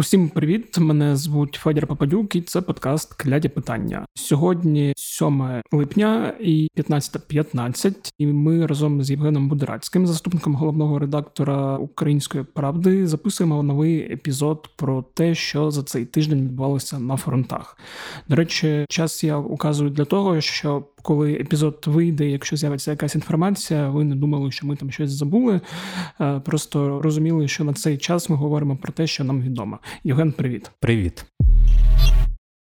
Усім 0.00 0.28
привіт! 0.28 0.78
Мене 0.78 1.16
звуть 1.16 1.54
Федір 1.54 1.86
Попадюк, 1.86 2.36
і 2.36 2.40
це 2.42 2.60
подкаст 2.60 3.14
Кляді 3.14 3.48
питання. 3.48 4.06
Сьогодні 4.14 4.92
7 4.96 5.62
липня 5.72 6.34
і 6.40 6.68
15.15, 6.76 7.94
і 8.18 8.26
ми 8.26 8.66
разом 8.66 9.02
з 9.02 9.10
Євгеном 9.10 9.48
Будерацьким, 9.48 10.06
заступником 10.06 10.54
головного 10.54 10.98
редактора 10.98 11.76
Української 11.76 12.44
правди, 12.44 13.06
записуємо 13.06 13.62
новий 13.62 14.12
епізод 14.12 14.70
про 14.76 15.02
те, 15.14 15.34
що 15.34 15.70
за 15.70 15.82
цей 15.82 16.04
тиждень 16.04 16.40
відбувалося 16.40 16.98
на 16.98 17.16
фронтах. 17.16 17.76
До 18.28 18.36
речі, 18.36 18.86
час 18.88 19.24
я 19.24 19.36
указую 19.38 19.90
для 19.90 20.04
того, 20.04 20.40
що 20.40 20.84
коли 21.02 21.32
епізод 21.32 21.84
вийде, 21.86 22.30
якщо 22.30 22.56
з'явиться 22.56 22.90
якась 22.90 23.14
інформація, 23.14 23.88
ви 23.88 24.04
не 24.04 24.16
думали, 24.16 24.50
що 24.50 24.66
ми 24.66 24.76
там 24.76 24.90
щось 24.90 25.10
забули. 25.10 25.60
Е, 26.20 26.40
просто 26.40 27.02
розуміли, 27.02 27.48
що 27.48 27.64
на 27.64 27.72
цей 27.72 27.98
час 27.98 28.28
ми 28.28 28.36
говоримо 28.36 28.76
про 28.76 28.92
те, 28.92 29.06
що 29.06 29.24
нам 29.24 29.42
відомо. 29.42 29.78
Євген, 30.04 30.32
привіт. 30.32 30.70
Привіт. 30.80 31.24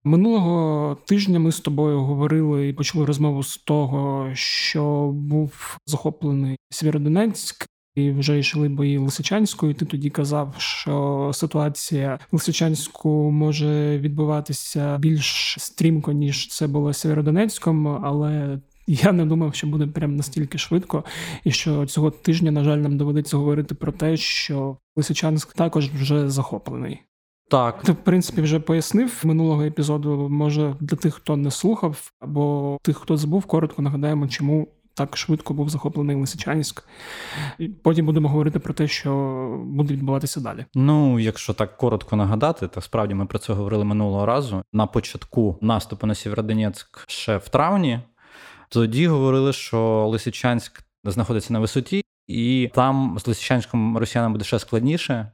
Минулого 0.04 0.98
тижня 1.06 1.40
ми 1.40 1.52
з 1.52 1.60
тобою 1.60 2.02
говорили 2.02 2.68
і 2.68 2.74
почали 2.74 3.06
розмову 3.06 3.44
з 3.44 3.58
того, 3.58 4.30
що 4.34 5.12
був 5.14 5.78
захоплений 5.86 6.58
Сєвєродонецьк, 6.70 7.66
і 7.96 8.12
вже 8.12 8.40
йшли 8.40 8.70
бої 8.70 8.98
Лисичанською. 8.98 9.74
Ти 9.74 9.86
тоді 9.86 10.10
казав, 10.10 10.56
що 10.58 11.32
ситуація 11.34 12.20
в 12.32 12.36
Лисичанську 12.36 13.10
може 13.32 14.00
відбуватися 14.00 14.98
більш 14.98 15.56
стрімко, 15.60 16.12
ніж 16.12 16.48
це 16.48 16.68
було 16.68 16.94
Сєвєродонецьком, 16.94 17.88
але. 17.88 18.60
Я 18.92 19.12
не 19.12 19.26
думав, 19.26 19.56
що 19.56 19.68
буде 19.68 19.88
прям 19.88 20.16
настільки 20.16 20.58
швидко, 20.58 21.04
і 21.44 21.52
що 21.52 21.86
цього 21.86 22.12
тижня, 22.12 22.52
на 22.52 22.64
жаль, 22.64 22.78
нам 22.78 22.98
доведеться 22.98 23.38
говорити 23.38 23.76
про 23.76 23.92
те, 23.92 24.18
що 24.18 24.78
Лисичанськ 24.96 25.54
також 25.54 25.90
вже 25.90 26.30
захоплений. 26.30 27.02
Так, 27.50 27.82
ти 27.84 27.92
в 27.92 27.96
принципі 27.96 28.42
вже 28.42 28.60
пояснив 28.60 29.22
минулого 29.24 29.64
епізоду. 29.64 30.30
Може 30.30 30.76
для 30.80 30.98
тих, 30.98 31.14
хто 31.14 31.38
не 31.38 31.52
слухав, 31.52 32.12
або 32.20 32.78
тих, 32.82 32.98
хто 32.98 33.18
забув, 33.18 33.46
коротко 33.46 33.82
нагадаємо, 33.82 34.28
чому 34.28 34.68
так 35.00 35.18
швидко 35.18 35.54
був 35.54 35.70
захоплений 35.70 36.16
Лисичанськ. 36.16 36.84
Потім 37.84 38.06
будемо 38.06 38.30
говорити 38.30 38.60
про 38.60 38.74
те, 38.74 38.88
що 38.88 39.12
буде 39.66 39.94
відбуватися 39.94 40.40
далі. 40.40 40.66
Ну, 40.76 41.20
якщо 41.20 41.54
так 41.54 41.78
коротко 41.78 42.16
нагадати, 42.16 42.68
то 42.68 42.82
справді 42.82 43.14
ми 43.14 43.26
про 43.26 43.40
це 43.40 43.54
говорили 43.54 43.84
минулого 43.84 44.26
разу. 44.26 44.64
На 44.74 44.86
початку 44.86 45.58
наступу 45.62 46.08
на 46.08 46.16
Сєвєродонецьк 46.16 47.06
ще 47.08 47.38
в 47.38 47.50
травні. 47.50 48.00
Тоді 48.70 49.08
говорили, 49.08 49.54
що 49.54 50.08
Лисичанськ 50.12 50.84
знаходиться 51.04 51.54
на 51.54 51.60
висоті, 51.60 52.04
і 52.28 52.72
там 52.74 53.18
з 53.20 53.28
Лисичанськом 53.28 53.98
росіянам 53.98 54.32
буде 54.32 54.46
ще 54.46 54.60
складніше. 54.60 55.32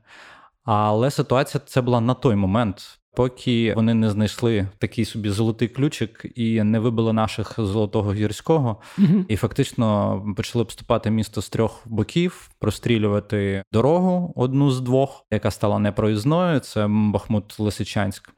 Але 0.63 1.11
ситуація 1.11 1.61
це 1.65 1.81
була 1.81 2.01
на 2.01 2.13
той 2.13 2.35
момент 2.35 2.99
поки 3.15 3.73
вони 3.73 3.93
не 3.93 4.09
знайшли 4.09 4.67
такий 4.77 5.05
собі 5.05 5.29
золотий 5.29 5.67
ключик 5.67 6.25
і 6.35 6.63
не 6.63 6.79
вибили 6.79 7.13
наших 7.13 7.53
золотого 7.57 8.13
гірського, 8.13 8.81
mm 8.97 9.25
і 9.27 9.35
фактично 9.35 10.21
почали 10.37 10.61
обступати 10.61 11.11
місто 11.11 11.41
з 11.41 11.49
трьох 11.49 11.81
боків, 11.85 12.49
прострілювати 12.59 13.63
дорогу 13.71 14.33
одну 14.35 14.71
з 14.71 14.81
двох, 14.81 15.25
яка 15.31 15.51
стала 15.51 15.79
непроїзною. 15.79 16.59
Це 16.59 16.87
Бахмут 16.89 17.59
Лисичанськ. 17.59 18.33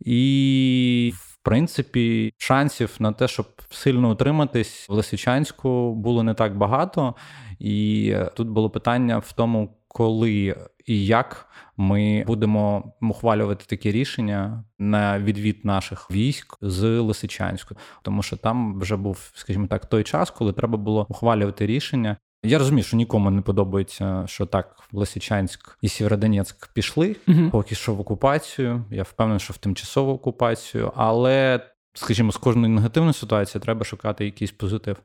І 0.00 1.12
в 1.16 1.36
принципі 1.42 2.32
шансів 2.38 2.96
на 2.98 3.12
те, 3.12 3.28
щоб 3.28 3.46
сильно 3.70 4.10
утриматись 4.10 4.88
в 4.88 4.92
Лисичанську, 4.92 5.94
було 5.94 6.22
не 6.22 6.34
так 6.34 6.56
багато. 6.56 7.14
І 7.58 8.14
тут 8.36 8.48
було 8.48 8.70
питання 8.70 9.18
в 9.18 9.32
тому, 9.32 9.76
коли 9.88 10.56
і 10.90 11.06
як 11.06 11.46
ми 11.76 12.24
будемо 12.26 12.92
ухвалювати 13.02 13.64
такі 13.68 13.92
рішення 13.92 14.64
на 14.78 15.18
відвід 15.18 15.64
наших 15.64 16.10
військ 16.10 16.56
з 16.60 16.84
Лисичанську, 17.00 17.74
тому 18.02 18.22
що 18.22 18.36
там 18.36 18.80
вже 18.80 18.96
був, 18.96 19.30
скажімо 19.34 19.66
так, 19.66 19.86
той 19.86 20.04
час, 20.04 20.30
коли 20.30 20.52
треба 20.52 20.78
було 20.78 21.06
ухвалювати 21.08 21.66
рішення. 21.66 22.16
Я 22.44 22.58
розумію, 22.58 22.84
що 22.84 22.96
нікому 22.96 23.30
не 23.30 23.42
подобається, 23.42 24.24
що 24.26 24.46
так 24.46 24.76
Лисичанськ 24.92 25.78
і 25.82 25.88
Сєвєродонецьк 25.88 26.72
пішли, 26.72 27.16
uh 27.28 27.50
поки 27.50 27.74
що 27.74 27.94
в 27.94 28.00
окупацію. 28.00 28.84
Я 28.90 29.02
впевнений, 29.02 29.40
що 29.40 29.52
в 29.52 29.56
тимчасову 29.56 30.12
окупацію, 30.12 30.92
але, 30.96 31.60
скажімо, 31.94 32.32
з 32.32 32.36
кожної 32.36 32.74
негативної 32.74 33.14
ситуації 33.14 33.62
треба 33.62 33.84
шукати 33.84 34.24
якийсь 34.24 34.52
позитив 34.52 34.96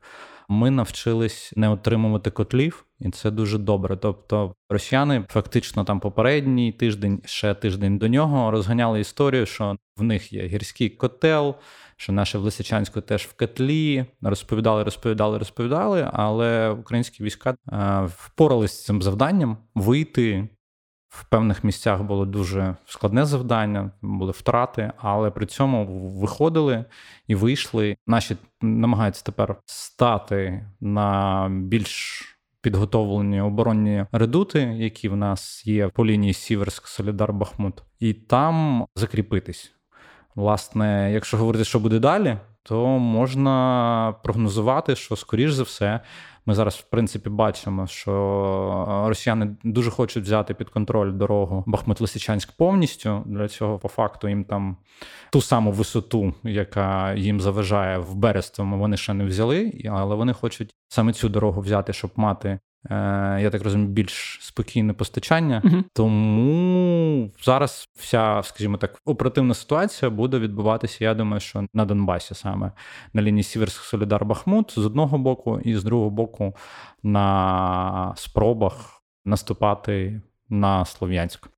ми 0.48 0.70
навчились 0.70 1.52
не 1.56 1.68
отримувати 1.68 2.30
котлів, 2.30 2.84
і 3.00 3.10
це 3.10 3.30
дуже 3.30 3.58
добре. 3.58 3.96
Тобто, 3.96 4.54
росіяни 4.70 5.24
фактично 5.28 5.84
там 5.84 6.00
попередній 6.00 6.72
тиждень, 6.72 7.22
ще 7.24 7.54
тиждень 7.54 7.98
до 7.98 8.08
нього 8.08 8.50
розганяли 8.50 9.00
історію, 9.00 9.46
що 9.46 9.76
в 9.96 10.02
них 10.02 10.32
є 10.32 10.46
гірський 10.46 10.88
котел. 10.88 11.54
Що 11.98 12.12
наше 12.12 12.38
в 12.38 12.42
Лисичанську 12.42 13.00
теж 13.00 13.22
в 13.22 13.32
котлі 13.36 14.06
розповідали, 14.22 14.82
розповідали, 14.82 15.38
розповідали, 15.38 16.10
але 16.12 16.70
українські 16.70 17.24
війська 17.24 17.50
е, 17.72 18.08
впоралися 18.16 18.74
з 18.74 18.84
цим 18.84 19.02
завданням 19.02 19.56
вийти 19.74 20.48
в 21.08 21.24
певних 21.24 21.64
місцях 21.64 22.02
було 22.02 22.26
дуже 22.26 22.76
складне 22.86 23.24
завдання, 23.24 23.90
були 24.02 24.32
втрати, 24.32 24.92
але 24.98 25.30
при 25.30 25.46
цьому 25.46 25.86
виходили 26.20 26.84
і 27.26 27.34
вийшли. 27.34 27.96
Наші 28.06 28.36
намагаються 28.60 29.24
тепер 29.24 29.56
стати 29.66 30.66
на 30.80 31.48
більш 31.50 32.22
підготовлені 32.60 33.40
оборонні 33.40 34.06
редути, 34.12 34.60
які 34.60 35.08
в 35.08 35.16
нас 35.16 35.66
є 35.66 35.88
по 35.88 36.06
лінії 36.06 36.32
Сіверськ, 36.32 36.88
Солідар, 36.88 37.32
Бахмут, 37.32 37.82
і 38.00 38.14
там 38.14 38.86
закріпитись. 38.96 39.72
Власне, 40.34 41.12
якщо 41.12 41.36
говорити, 41.36 41.64
що 41.64 41.80
буде 41.80 41.98
далі, 41.98 42.38
то 42.68 42.86
можна 42.98 44.14
прогнозувати, 44.22 44.96
що 44.96 45.16
скоріш 45.16 45.52
за 45.52 45.62
все 45.62 46.00
ми 46.46 46.54
зараз, 46.54 46.74
в 46.74 46.82
принципі, 46.82 47.30
бачимо, 47.30 47.86
що 47.86 48.12
е, 48.88 49.08
росіяни 49.08 49.56
дуже 49.64 49.90
хочуть 49.90 50.24
взяти 50.24 50.54
під 50.54 50.68
контроль 50.68 51.12
дорогу 51.12 51.64
Бахмут-Лисичанськ 51.66 52.48
повністю. 52.58 53.22
Для 53.26 53.48
цього, 53.48 53.78
по 53.78 53.88
факту, 53.88 54.28
їм 54.28 54.44
там 54.44 54.76
ту 55.32 55.40
саму 55.40 55.72
висоту, 55.72 56.34
яка 56.42 57.14
їм 57.14 57.40
заважає 57.40 57.98
в 57.98 58.14
Берестовому, 58.14 58.78
вони 58.78 58.96
ще 58.96 59.14
не 59.14 59.24
взяли, 59.24 59.72
але 59.90 60.14
вони 60.14 60.32
хочуть 60.32 60.74
саме 60.88 61.12
цю 61.12 61.28
дорогу 61.28 61.60
взяти, 61.60 61.92
щоб 61.92 62.10
мати 62.16 62.58
я 63.40 63.48
так 63.52 63.62
розумію, 63.62 63.88
більш 63.88 64.38
спокійне 64.42 64.92
постачання. 64.92 65.62
uh 65.64 65.82
Тому 65.92 67.30
зараз 67.42 67.88
вся, 67.96 68.40
скажімо 68.44 68.76
так, 68.76 69.00
оперативна 69.04 69.54
ситуація 69.54 70.10
буде 70.10 70.38
відбуватися. 70.38 71.04
Я 71.04 71.14
думаю, 71.14 71.40
що 71.40 71.66
на 71.74 71.84
Донбасі 71.84 72.34
саме 72.34 72.72
на 73.12 73.22
лінії 73.22 73.42
Сіверськ 73.42 73.82
Солідар 73.82 74.24
Бахмут 74.24 74.70
з 74.70 74.86
одного 74.86 75.18
боку, 75.18 75.60
і 75.64 75.74
з 75.74 75.84
другого 75.84 76.10
боку 76.10 76.54
на 77.02 78.12
спробах 78.16 79.02
наступати 79.24 80.20
на 80.48 80.84
Слов'янськ. 80.84 81.48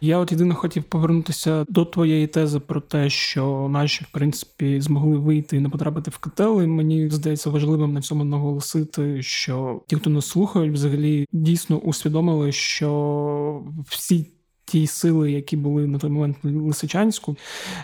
Я 0.00 0.18
от 0.18 0.32
єдине 0.32 0.54
хотів 0.54 0.84
повернутися 0.84 1.64
до 1.68 1.84
твоєї 1.84 2.26
тези 2.26 2.60
про 2.60 2.80
те, 2.80 3.10
що 3.10 3.68
наші, 3.70 4.04
в 4.04 4.12
принципі, 4.12 4.80
змогли 4.80 5.18
вийти 5.18 5.56
і 5.56 5.60
не 5.60 5.68
потрапити 5.68 6.10
в 6.10 6.18
котел. 6.18 6.62
І 6.62 6.66
Мені 6.66 7.10
здається 7.10 7.50
важливим 7.50 7.92
на 7.92 8.00
цьому 8.00 8.24
наголосити, 8.24 9.22
що 9.22 9.82
ті, 9.86 9.96
хто 9.96 10.10
нас 10.10 10.26
слухають, 10.26 10.72
взагалі 10.72 11.26
дійсно 11.32 11.78
усвідомили, 11.78 12.52
що 12.52 13.62
всі 13.88 14.26
ті 14.68 14.86
сили, 14.86 15.32
які 15.32 15.56
були 15.56 15.86
на 15.86 15.98
той 15.98 16.10
момент 16.10 16.36
в 16.42 16.48
Лисичанську, 16.48 17.36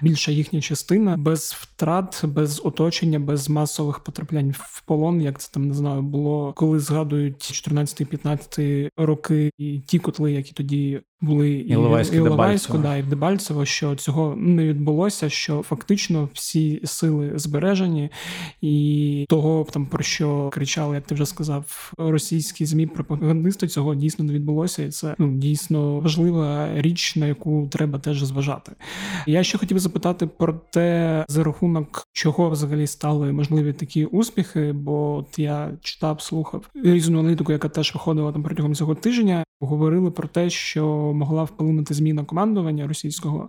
більша 0.02 0.32
їхня 0.32 0.60
частина 0.60 1.16
без 1.16 1.52
втрат, 1.58 2.24
без 2.24 2.60
оточення, 2.64 3.18
без 3.18 3.48
масових 3.48 4.00
потраплянь 4.00 4.54
в 4.58 4.82
полон, 4.86 5.22
як 5.22 5.40
це 5.40 5.52
там 5.52 5.68
не 5.68 5.74
знаю, 5.74 6.02
було 6.02 6.52
коли 6.52 6.80
згадують 6.80 7.36
14-15 7.36 8.90
роки 8.96 9.50
і 9.58 9.80
ті 9.80 9.98
котли, 9.98 10.32
які 10.32 10.52
тоді 10.52 11.00
були 11.20 11.50
і 11.50 11.68
і 11.68 12.16
Іловайську, 12.16 12.78
да, 12.78 12.96
і 12.96 13.02
в 13.02 13.06
Дебальцево, 13.06 13.64
що 13.64 13.94
цього 13.94 14.34
не 14.36 14.66
відбулося, 14.66 15.28
що 15.28 15.62
фактично 15.62 16.28
всі 16.32 16.80
сили 16.84 17.32
збережені, 17.34 18.10
і 18.60 19.26
того 19.28 19.66
там 19.72 19.86
про 19.86 20.02
що 20.02 20.50
кричали, 20.52 20.94
як 20.94 21.06
ти 21.06 21.14
вже 21.14 21.26
сказав, 21.26 21.92
російські 21.98 22.66
змі 22.66 22.86
пропагандисти 22.86 23.68
цього 23.68 23.94
дійсно 23.94 24.24
не 24.24 24.32
відбулося, 24.32 24.82
і 24.82 24.88
це 24.88 25.14
ну 25.18 25.32
дійсно 25.32 26.00
важлива 26.00 26.68
річ, 26.74 27.16
на 27.16 27.26
яку 27.26 27.68
треба 27.72 27.98
теж 27.98 28.24
зважати. 28.24 28.72
Я 29.26 29.42
ще 29.42 29.58
хотів 29.58 29.78
запитати 29.78 30.26
про 30.26 30.52
те, 30.52 31.24
за 31.28 31.44
рахунок 31.44 32.04
чого 32.12 32.50
взагалі 32.50 32.86
стали 32.86 33.32
можливі 33.32 33.72
такі 33.72 34.04
успіхи, 34.04 34.72
бо 34.72 35.16
от 35.16 35.38
я 35.38 35.70
читав, 35.80 36.20
слухав 36.20 36.70
різну 36.74 37.20
аналітику, 37.20 37.52
яка 37.52 37.68
теж 37.68 37.94
виходила 37.94 38.32
там 38.32 38.42
протягом 38.42 38.74
цього 38.74 38.94
тижня. 38.94 39.44
Говорили 39.64 40.10
про 40.10 40.28
те, 40.28 40.50
що 40.50 40.86
могла 41.14 41.44
вплинути 41.44 41.94
зміна 41.94 42.24
командування 42.24 42.88
російського, 42.88 43.48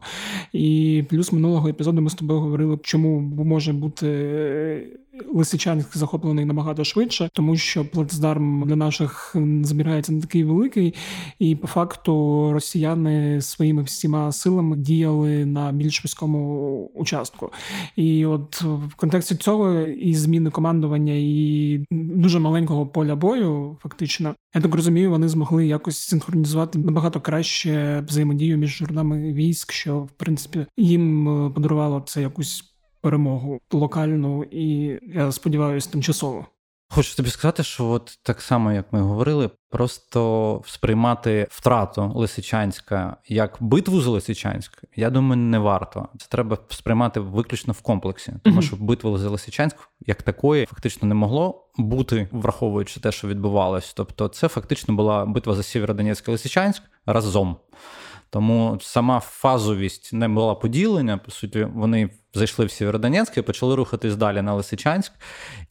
і 0.54 1.04
плюс 1.10 1.32
минулого 1.32 1.68
епізоду 1.68 2.02
ми 2.02 2.10
з 2.10 2.14
тобою 2.14 2.40
говорили, 2.40 2.80
чому 2.82 3.20
може 3.20 3.74
бути 3.74 5.00
Лисичанськ 5.34 5.98
захоплений 5.98 6.46
набагато 6.46 6.84
швидше, 6.84 7.30
тому 7.34 7.58
що 7.58 7.86
плацдарм 7.86 8.64
для 8.68 8.76
наших 8.76 9.36
збирається 9.64 10.14
не 10.14 10.22
такий 10.22 10.44
великий, 10.44 10.94
і 11.40 11.56
по 11.56 11.68
факту 11.68 12.14
росіяни 12.54 13.42
своїми 13.42 13.84
всіма 13.84 14.32
силами 14.32 14.78
діяли 14.78 15.46
на 15.46 15.72
більш 15.72 16.06
військовому 16.06 16.92
участку. 16.94 17.52
І 17.96 18.26
от 18.26 18.62
в 18.62 18.96
контексті 18.96 19.36
цього 19.36 19.82
і 19.82 20.16
зміни 20.16 20.50
командування, 20.50 21.14
і 21.16 21.86
дуже 21.92 22.40
маленького 22.40 22.88
поля 22.88 23.16
бою, 23.16 23.78
фактично, 23.82 24.36
я 24.56 24.62
так 24.62 24.76
розумію, 24.76 25.10
вони 25.10 25.30
змогли 25.30 25.68
якось 25.68 25.98
синхронізувати 25.98 26.80
набагато 26.80 27.22
краще 27.22 28.04
взаємодію 28.08 28.58
між 28.58 28.82
родами 28.82 29.34
військ, 29.34 29.72
що 29.72 30.00
в 30.00 30.12
принципі 30.12 30.66
їм 30.78 31.30
е, 31.30 31.50
подарувало 31.50 32.04
це 32.06 32.22
якусь 32.22 32.75
перемогу 33.06 33.60
локальну 33.72 34.44
і 34.44 35.00
я 35.16 35.32
сподіваюся, 35.32 35.90
тимчасово. 35.92 36.46
Хочу 36.90 37.16
тобі 37.16 37.30
сказати, 37.30 37.64
що 37.64 37.86
от 37.86 38.20
так 38.24 38.42
само, 38.42 38.72
як 38.72 38.94
ми 38.94 39.02
говорили, 39.02 39.50
просто 39.70 40.62
сприймати 40.66 41.48
втрату 41.52 42.12
Лисичанська 42.16 43.18
як 43.28 43.58
битву 43.60 44.02
за 44.02 44.10
Лисичанськ, 44.10 44.84
я 44.96 45.10
думаю, 45.10 45.42
не 45.42 45.60
варто. 45.60 46.08
Це 46.18 46.28
треба 46.30 46.58
сприймати 46.70 47.20
виключно 47.20 47.74
в 47.74 47.82
комплексі, 47.82 48.34
тому 48.44 48.62
що 48.62 48.76
битва 48.76 49.18
за 49.18 49.30
Лисичанськ 49.30 49.78
як 50.00 50.24
такої 50.24 50.66
фактично 50.66 51.08
не 51.08 51.16
могло 51.16 51.70
бути, 51.78 52.28
враховуючи 52.32 53.00
те, 53.00 53.12
що 53.12 53.28
відбувалось. 53.28 53.94
Тобто, 53.94 54.28
це 54.28 54.48
фактично 54.48 54.96
була 54.96 55.26
битва 55.26 55.56
за 55.56 55.64
Сєвєродонецьк 55.64 56.28
і 56.28 56.32
Лисичанськ 56.32 56.84
разом. 57.06 57.56
Тому 58.30 58.78
сама 58.82 59.20
фазовість 59.20 60.14
не 60.14 60.28
була 60.28 60.56
поділення. 60.56 61.18
По 61.18 61.32
суті, 61.32 61.68
вони 61.76 62.10
зайшли 62.36 62.66
в 62.66 62.72
Сєвєродонецьк 62.72 63.38
і 63.38 63.42
почали 63.42 63.76
рухатись 63.76 64.16
далі 64.16 64.42
на 64.42 64.54
Лисичанськ, 64.54 65.12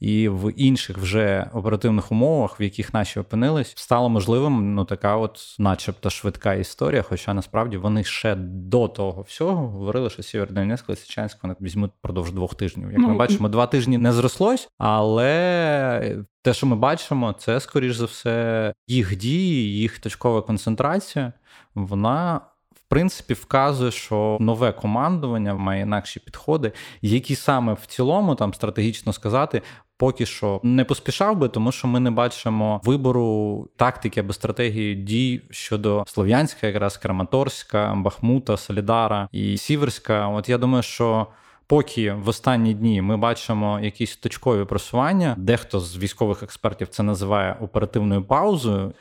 і 0.01 0.29
в 0.29 0.53
інших 0.57 0.99
вже 0.99 1.51
оперативних 1.53 2.13
умовах, 2.13 2.61
в 2.61 2.63
яких 2.63 2.95
наші 2.95 3.21
опинились, 3.21 3.73
стало 3.77 4.09
можливим 4.09 4.75
ну 4.75 4.85
така, 4.85 5.17
от, 5.17 5.57
начебто, 5.59 6.11
швидка 6.11 6.55
історія. 6.55 7.03
Хоча 7.03 7.35
насправді 7.35 7.77
вони 7.77 8.05
ще 8.05 8.35
до 8.39 8.89
того 8.89 9.23
всього 9.23 9.69
говорили, 9.69 10.11
що 10.11 10.23
Сєвєродонецьк, 10.23 10.89
Лисичанськ 10.89 11.39
вони 11.43 11.55
візьмуть 11.61 11.93
продовж 12.01 12.33
двох 12.33 12.55
тижнів. 12.55 12.91
Як 12.91 12.99
ми 12.99 13.09
ну, 13.09 13.17
бачимо, 13.17 13.49
два 13.49 13.67
тижні 13.67 13.99
не 13.99 14.13
зрослось, 14.13 14.69
але. 14.79 16.25
Те, 16.43 16.55
що 16.55 16.67
ми 16.67 16.77
бачимо, 16.77 17.35
це 17.39 17.61
скоріш 17.61 17.97
за 17.97 18.05
все 18.05 18.73
їх 18.87 19.17
дії, 19.17 19.79
їх 19.79 19.99
точкова 19.99 20.43
концентрація, 20.43 21.33
вона 21.75 22.41
принципі 22.89 23.35
вказує, 23.35 23.91
що 23.91 24.37
нове 24.41 24.73
командування 24.73 25.55
має 25.55 25.83
інакші 25.83 26.21
підходи, 26.21 26.73
які 27.03 27.35
саме 27.35 27.73
в 27.73 27.87
цілому 27.87 28.35
там 28.35 28.55
стратегічно 28.55 29.13
сказати. 29.13 29.63
Поки 29.97 30.27
що 30.27 30.61
не 30.63 30.85
поспішав 30.85 31.37
би, 31.37 31.49
тому 31.49 31.73
що 31.73 31.89
ми 31.89 32.01
не 32.01 32.11
бачимо 32.11 32.81
вибору 32.85 33.69
тактики 33.77 34.21
або 34.21 34.33
стратегії 34.33 34.95
дій 34.95 35.43
щодо 35.51 36.05
Слов'янська, 36.07 36.67
якраз 36.67 36.97
Краматорська, 36.97 37.95
Бахмута, 37.95 38.57
Солідара 38.57 39.29
і 39.33 39.59
Сіверська. 39.59 40.29
От 40.29 40.49
я 40.49 40.59
думаю, 40.59 40.83
що 40.83 41.27
поки 41.67 42.13
в 42.13 42.29
останні 42.29 42.75
дні 42.75 43.03
ми 43.03 43.17
бачимо 43.17 43.81
якісь 43.81 44.17
точкові 44.17 44.65
просування, 44.65 45.35
дехто 45.39 45.81
з 45.81 45.99
військових 45.99 46.43
експертів 46.43 46.89
це 46.89 47.03
називає 47.03 47.57
оперативною 47.61 48.25
паузою. 48.25 48.93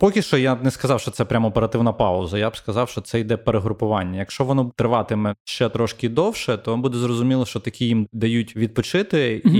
Поки 0.00 0.22
що 0.22 0.38
я 0.38 0.54
б 0.54 0.64
не 0.64 0.70
сказав, 0.70 1.00
що 1.00 1.10
це 1.10 1.24
прямо 1.24 1.48
оперативна 1.48 1.92
пауза. 1.92 2.38
Я 2.38 2.50
б 2.50 2.56
сказав, 2.56 2.88
що 2.88 3.00
це 3.00 3.20
йде 3.20 3.36
перегрупування. 3.36 4.18
Якщо 4.18 4.44
воно 4.44 4.72
триватиме 4.76 5.34
ще 5.44 5.68
трошки 5.68 6.08
довше, 6.08 6.56
то 6.56 6.76
буде 6.76 6.98
зрозуміло, 6.98 7.46
що 7.46 7.60
такі 7.60 7.86
їм 7.86 8.08
дають 8.12 8.56
відпочити, 8.56 9.42
mm 9.44 9.50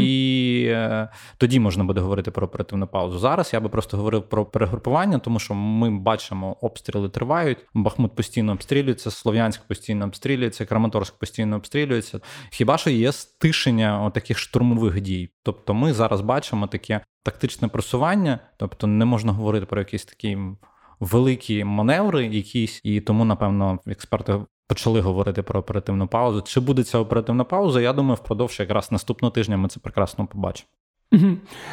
е, 0.70 1.08
тоді 1.36 1.60
можна 1.60 1.84
буде 1.84 2.00
говорити 2.00 2.30
про 2.30 2.46
оперативну 2.46 2.86
паузу. 2.86 3.18
Зараз 3.18 3.50
я 3.52 3.60
би 3.60 3.68
просто 3.68 3.96
говорив 3.96 4.28
про 4.28 4.46
перегрупування, 4.46 5.18
тому 5.18 5.38
що 5.38 5.54
ми 5.54 5.90
бачимо, 5.90 6.56
обстріли 6.60 7.08
тривають. 7.08 7.58
Бахмут 7.74 8.14
постійно 8.14 8.52
обстрілюється, 8.52 9.10
Слов'янськ 9.10 9.62
постійно 9.62 10.04
обстрілюється, 10.04 10.66
Краматорськ 10.66 11.18
постійно 11.18 11.56
обстрілюється. 11.56 12.20
Хіба 12.50 12.78
що 12.78 12.90
є 12.90 13.12
стишення 13.12 14.10
таких 14.10 14.38
штурмових 14.38 15.00
дій? 15.00 15.30
Тобто, 15.42 15.74
ми 15.74 15.92
зараз 15.92 16.20
бачимо 16.20 16.66
таке 16.66 17.00
тактичне 17.22 17.68
просування, 17.68 18.38
тобто 18.56 18.86
не 18.86 19.04
можна 19.04 19.32
говорити 19.32 19.66
про 19.66 19.80
якісь 19.80 20.04
такі 20.04 20.38
великі 21.00 21.64
маневри, 21.64 22.26
якісь, 22.26 22.80
і 22.84 23.00
тому, 23.00 23.24
напевно, 23.24 23.78
експерти. 23.86 24.40
Почали 24.70 25.00
говорити 25.00 25.42
про 25.42 25.60
оперативну 25.60 26.06
паузу. 26.06 26.42
Чи 26.42 26.60
буде 26.60 26.84
ця 26.84 26.98
оперативна 26.98 27.44
пауза? 27.44 27.80
Я 27.80 27.92
думаю, 27.92 28.14
впродовж 28.14 28.60
якраз 28.60 28.92
наступного 28.92 29.32
тижня 29.32 29.56
ми 29.56 29.68
це 29.68 29.80
прекрасно 29.80 30.26
побачимо. 30.26 30.68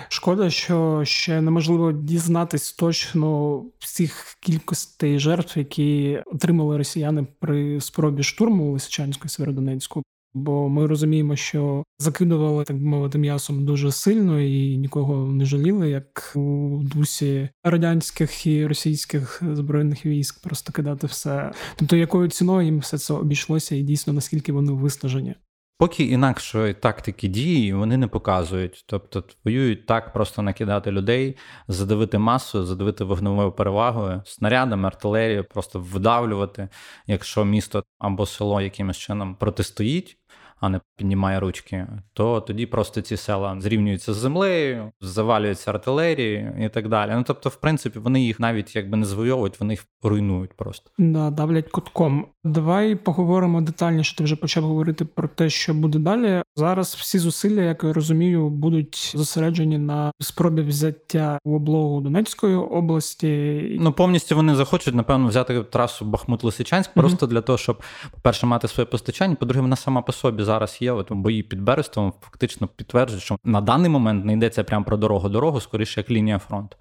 Шкода, 0.09 0.49
що 0.49 1.01
ще 1.05 1.41
неможливо 1.41 1.91
дізнатись 1.91 2.73
точно 2.73 3.61
всіх 3.79 4.37
кількостей 4.41 5.19
жертв, 5.19 5.57
які 5.57 6.21
отримали 6.25 6.77
росіяни 6.77 7.27
при 7.39 7.81
спробі 7.81 8.23
штурму 8.23 8.71
Лисичанську 8.71 9.29
Сєвєродонецьку. 9.29 10.03
Бо 10.33 10.69
ми 10.69 10.87
розуміємо, 10.87 11.35
що 11.35 11.83
закидували 11.99 12.63
так 12.63 12.77
би 12.77 12.85
мовити 12.85 13.17
м'ясом 13.17 13.65
дуже 13.65 13.91
сильно 13.91 14.41
і 14.41 14.77
нікого 14.77 15.33
не 15.33 15.45
жаліли, 15.45 15.89
як 15.89 16.33
у 16.35 16.79
дусі 16.95 17.49
радянських 17.63 18.47
і 18.47 18.67
російських 18.67 19.43
збройних 19.53 20.05
військ, 20.05 20.41
просто 20.43 20.73
кидати 20.73 21.07
все. 21.07 21.51
Тобто, 21.75 21.95
якою 21.95 22.29
ціною 22.29 22.65
їм 22.65 22.79
все 22.79 22.97
це 22.97 23.13
обійшлося, 23.13 23.75
і 23.75 23.83
дійсно 23.83 24.13
наскільки 24.13 24.51
вони 24.51 24.71
виснажені. 24.71 25.35
Поки 25.79 26.03
інакшої 26.03 26.73
тактики 26.73 27.27
дії 27.27 27.73
вони 27.73 27.97
не 27.97 28.07
показують, 28.07 28.83
тобто 28.87 29.23
воюють 29.45 29.85
так, 29.85 30.13
просто 30.13 30.41
накидати 30.41 30.91
людей, 30.91 31.37
задавити 31.67 32.17
масу, 32.17 32.65
задавити 32.65 33.03
вогневою 33.03 33.51
перевагою, 33.51 34.21
снарядами, 34.25 34.87
артилерією, 34.87 35.43
просто 35.43 35.79
вдавлювати, 35.79 36.69
якщо 37.07 37.45
місто 37.45 37.83
або 37.99 38.25
село 38.25 38.61
якимось 38.61 38.97
чином 38.97 39.35
протистоїть 39.35 40.17
а 40.59 40.69
не 40.69 40.79
піднімає 40.95 41.39
ручки, 41.39 41.87
то 42.13 42.41
тоді 42.41 42.65
просто 42.65 43.01
ці 43.01 43.17
села 43.17 43.61
зрівнюються 43.61 44.13
з 44.13 44.17
землею, 44.17 44.91
завалюються 45.01 45.71
артилерією 45.71 46.65
і 46.65 46.69
так 46.69 46.87
далі. 46.89 47.11
Ну 47.15 47.23
тобто, 47.27 47.49
в 47.49 47.55
принципі, 47.55 47.99
вони 47.99 48.21
їх 48.21 48.39
навіть 48.39 48.75
якби 48.75 48.97
не 48.97 49.05
звойовують, 49.05 49.59
вони 49.59 49.73
їх 49.73 49.85
руйнують 50.03 50.53
просто. 50.53 50.91
Да, 50.97 51.29
давлять 51.29 51.69
кутком. 51.69 52.27
Давай 52.47 52.95
поговоримо 52.95 53.61
детальніше. 53.61 54.15
Ти 54.15 54.23
вже 54.23 54.35
почав 54.35 54.63
говорити 54.63 55.05
про 55.05 55.27
те, 55.27 55.49
що 55.49 55.73
буде 55.73 55.99
далі. 55.99 56.41
Зараз 56.55 56.95
всі 56.95 57.19
зусилля, 57.19 57.61
як 57.61 57.83
я 57.83 57.93
розумію, 57.93 58.49
будуть 58.49 59.11
зосереджені 59.15 59.77
на 59.77 60.11
спробі 60.19 60.61
взяття 60.61 61.39
в 61.45 61.53
облогу 61.53 62.01
Донецької 62.01 62.55
області. 62.55 63.61
Ну 63.79 63.91
повністю 63.91 64.35
вони 64.35 64.55
захочуть, 64.55 64.95
напевно, 64.95 65.27
взяти 65.27 65.63
трасу 65.63 66.05
Бахмут-Лисичанськ, 66.05 66.89
просто 66.95 67.25
mm-hmm. 67.25 67.29
для 67.29 67.41
того, 67.41 67.57
щоб, 67.57 67.83
по-перше, 68.11 68.45
мати 68.45 68.67
своє 68.67 68.85
постачання. 68.85 69.35
По-друге, 69.35 69.61
вона 69.61 69.75
сама 69.75 70.01
по 70.01 70.11
собі 70.11 70.43
зараз 70.43 70.77
є. 70.81 70.91
От 70.91 71.11
бої 71.11 71.43
під 71.43 71.61
Берестом 71.61 72.13
фактично 72.21 72.67
підтверджують, 72.67 73.23
що 73.23 73.37
на 73.43 73.61
даний 73.61 73.89
момент 73.89 74.25
не 74.25 74.33
йдеться 74.33 74.63
прямо 74.63 74.85
про 74.85 74.97
дорогу-дорогу, 74.97 75.61
скоріше 75.61 75.99
як 75.99 76.11
лінія 76.11 76.39
фронту. 76.39 76.77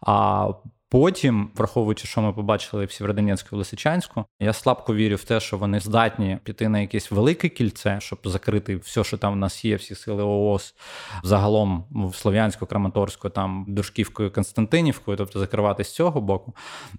А 0.00 0.48
Потім, 0.92 1.50
враховуючи, 1.54 2.08
що 2.08 2.22
ми 2.22 2.32
побачили 2.32 2.84
в 2.84 2.92
Сєвєродонецьку 2.92 3.56
і 3.56 3.58
Лисичанську, 3.58 4.24
я 4.40 4.52
слабко 4.52 4.94
вірю 4.94 5.16
в 5.16 5.24
те, 5.24 5.40
що 5.40 5.58
вони 5.58 5.80
здатні 5.80 6.38
піти 6.44 6.68
на 6.68 6.80
якесь 6.80 7.10
велике 7.10 7.48
кільце, 7.48 7.98
щоб 8.00 8.18
закрити 8.24 8.76
все, 8.76 9.04
що 9.04 9.18
там 9.18 9.32
в 9.32 9.36
нас 9.36 9.64
є, 9.64 9.76
всі 9.76 9.94
сили 9.94 10.22
ООС 10.22 10.74
загалом 11.22 11.84
в 11.90 12.14
Слов'янську, 12.14 12.66
Краматорську, 12.66 13.28
там 13.28 13.64
Душківкою, 13.68 14.30
Константинівкою, 14.30 15.16
тобто 15.16 15.38
закривати 15.38 15.84
з 15.84 15.94
цього 15.94 16.20
боку. 16.20 16.54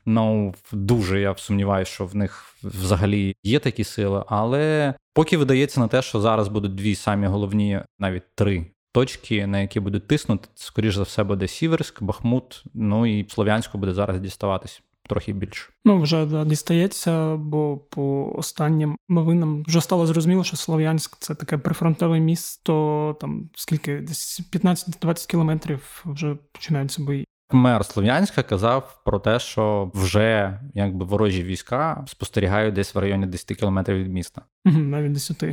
Ну 0.05 0.55
дуже 0.71 1.21
я 1.21 1.36
сумніваюся, 1.38 1.91
що 1.91 2.05
в 2.05 2.15
них 2.15 2.55
взагалі 2.63 3.36
є 3.43 3.60
такі 3.60 3.83
сили, 3.83 4.24
але 4.27 4.93
поки 5.13 5.38
видається 5.38 5.79
на 5.79 5.88
те, 5.88 6.01
що 6.01 6.21
зараз 6.21 6.48
будуть 6.48 6.75
дві 6.75 6.95
самі 6.95 7.27
головні, 7.27 7.81
навіть 8.00 8.36
три 8.36 8.65
точки, 8.91 9.48
на 9.48 9.60
які 9.60 9.79
будуть 9.79 10.07
тиснути, 10.07 10.50
скоріш 10.55 10.95
за 10.95 11.03
все, 11.03 11.24
буде 11.24 11.48
Сіверськ, 11.48 12.03
Бахмут, 12.03 12.63
ну 12.74 13.05
і 13.05 13.29
Слов'янську 13.29 13.77
буде 13.77 13.93
зараз 13.93 14.19
діставатись. 14.19 14.81
Трохи 15.10 15.33
більше. 15.33 15.69
Ну, 15.86 16.01
вже 16.01 16.25
да, 16.25 16.45
дістається, 16.45 17.36
бо 17.36 17.77
по 17.77 18.33
останнім 18.36 18.98
новинам 19.10 19.63
вже 19.67 19.81
стало 19.81 20.05
зрозуміло, 20.05 20.43
що 20.43 20.57
Слов'янськ 20.57 21.17
це 21.19 21.36
таке 21.36 21.57
прифронтове 21.57 22.19
місто, 22.19 23.17
там 23.21 23.50
скільки 23.55 23.98
десь 24.00 24.41
15-20 24.53 25.29
кілометрів 25.29 26.03
вже 26.05 26.36
починаються 26.51 27.03
бої. 27.03 27.25
Мер 27.51 27.86
Слов'янська 27.86 28.43
казав 28.43 29.01
про 29.05 29.19
те, 29.19 29.39
що 29.39 29.91
вже 29.93 30.60
якби 30.74 31.05
ворожі 31.05 31.43
війська 31.43 32.05
спостерігають 32.07 32.74
десь 32.74 32.95
в 32.95 32.98
районі 32.98 33.25
10 33.25 33.57
кілометрів 33.57 33.98
від 33.98 34.13
міста. 34.13 34.41
Угу, 34.65 34.77
Навіть 34.77 35.12
10. 35.12 35.43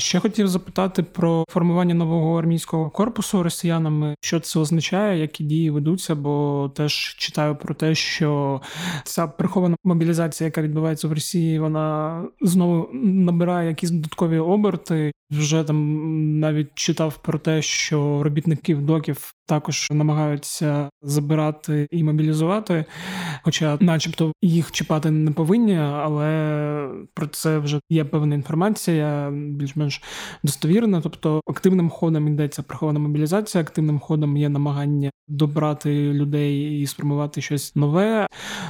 Ще 0.00 0.20
хотів 0.20 0.48
запитати 0.48 1.02
про 1.02 1.44
формування 1.48 1.94
нового 1.94 2.38
армійського 2.38 2.90
корпусу 2.90 3.42
росіянами, 3.42 4.14
що 4.20 4.40
це 4.40 4.60
означає, 4.60 5.20
які 5.20 5.44
дії 5.44 5.70
ведуться, 5.70 6.14
бо 6.14 6.72
теж 6.74 7.16
читаю 7.18 7.56
про 7.56 7.74
те, 7.74 7.94
що 7.94 8.60
ця 9.04 9.26
прихована 9.26 9.76
мобілізація, 9.84 10.46
яка 10.46 10.62
відбувається 10.62 11.08
в 11.08 11.12
Росії, 11.12 11.58
вона 11.58 12.22
знову 12.40 12.88
набирає 13.02 13.68
якісь 13.68 13.90
додаткові 13.90 14.38
оберти. 14.38 15.12
Вже 15.30 15.64
там 15.64 16.38
навіть 16.40 16.74
читав 16.74 17.18
про 17.22 17.38
те, 17.38 17.62
що 17.62 18.22
робітників 18.22 18.82
доків 18.82 19.32
також 19.50 19.88
намагаються 19.90 20.90
забирати 21.02 21.88
і 21.90 22.04
мобілізувати, 22.04 22.84
хоча, 23.42 23.78
начебто, 23.80 24.32
їх 24.42 24.72
чіпати 24.72 25.10
не 25.10 25.30
повинні, 25.30 25.76
але 25.76 26.88
про 27.14 27.26
це 27.26 27.58
вже 27.58 27.80
є 27.90 28.04
певна 28.04 28.34
інформація, 28.34 29.30
більш-менш 29.30 30.02
достовірна. 30.42 31.00
Тобто 31.00 31.40
активним 31.46 31.90
ходом 31.90 32.28
йдеться 32.28 32.62
прихована 32.62 32.98
мобілізація, 32.98 33.62
активним 33.62 33.98
ходом 33.98 34.36
є 34.36 34.48
намагання 34.48 35.10
добрати 35.28 36.12
людей 36.12 36.80
і 36.80 36.86
сформувати 36.86 37.40
щось 37.40 37.76
нове. 37.76 38.26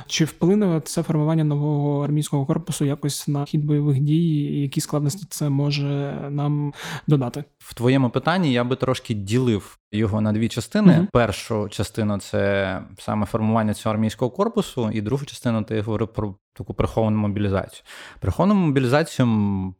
Чи 0.06 0.24
вплине 0.24 0.80
це 0.84 1.02
формування 1.02 1.44
нового 1.44 2.04
армійського 2.04 2.46
корпусу 2.46 2.84
якось 2.84 3.28
на 3.28 3.44
хід 3.44 3.64
бойових 3.64 4.00
дій, 4.00 4.26
і 4.26 4.60
які 4.60 4.80
складності 4.80 5.26
це 5.30 5.48
може 5.48 6.18
нам 6.30 6.72
додати? 7.06 7.44
В 7.58 7.74
твоєму 7.74 8.10
питанні 8.10 8.52
я 8.52 8.64
би 8.64 8.76
трошки 8.76 9.14
ділив 9.14 9.78
його 9.92 10.20
на 10.20 10.32
дві 10.32 10.48
частини. 10.48 10.69
Uh 10.74 11.06
Першу 11.12 11.68
частину 11.68 12.18
це 12.18 12.82
саме 12.98 13.26
формування 13.26 13.74
цього 13.74 13.94
армійського 13.94 14.30
корпусу, 14.30 14.90
і 14.90 15.00
другу 15.00 15.24
частину 15.24 15.62
ти 15.62 15.80
говорив 15.80 16.08
про 16.08 16.34
таку 16.52 16.74
приховану 16.74 17.16
мобілізацію. 17.16 17.84
Приховану 18.20 18.54
мобілізацію, 18.54 19.28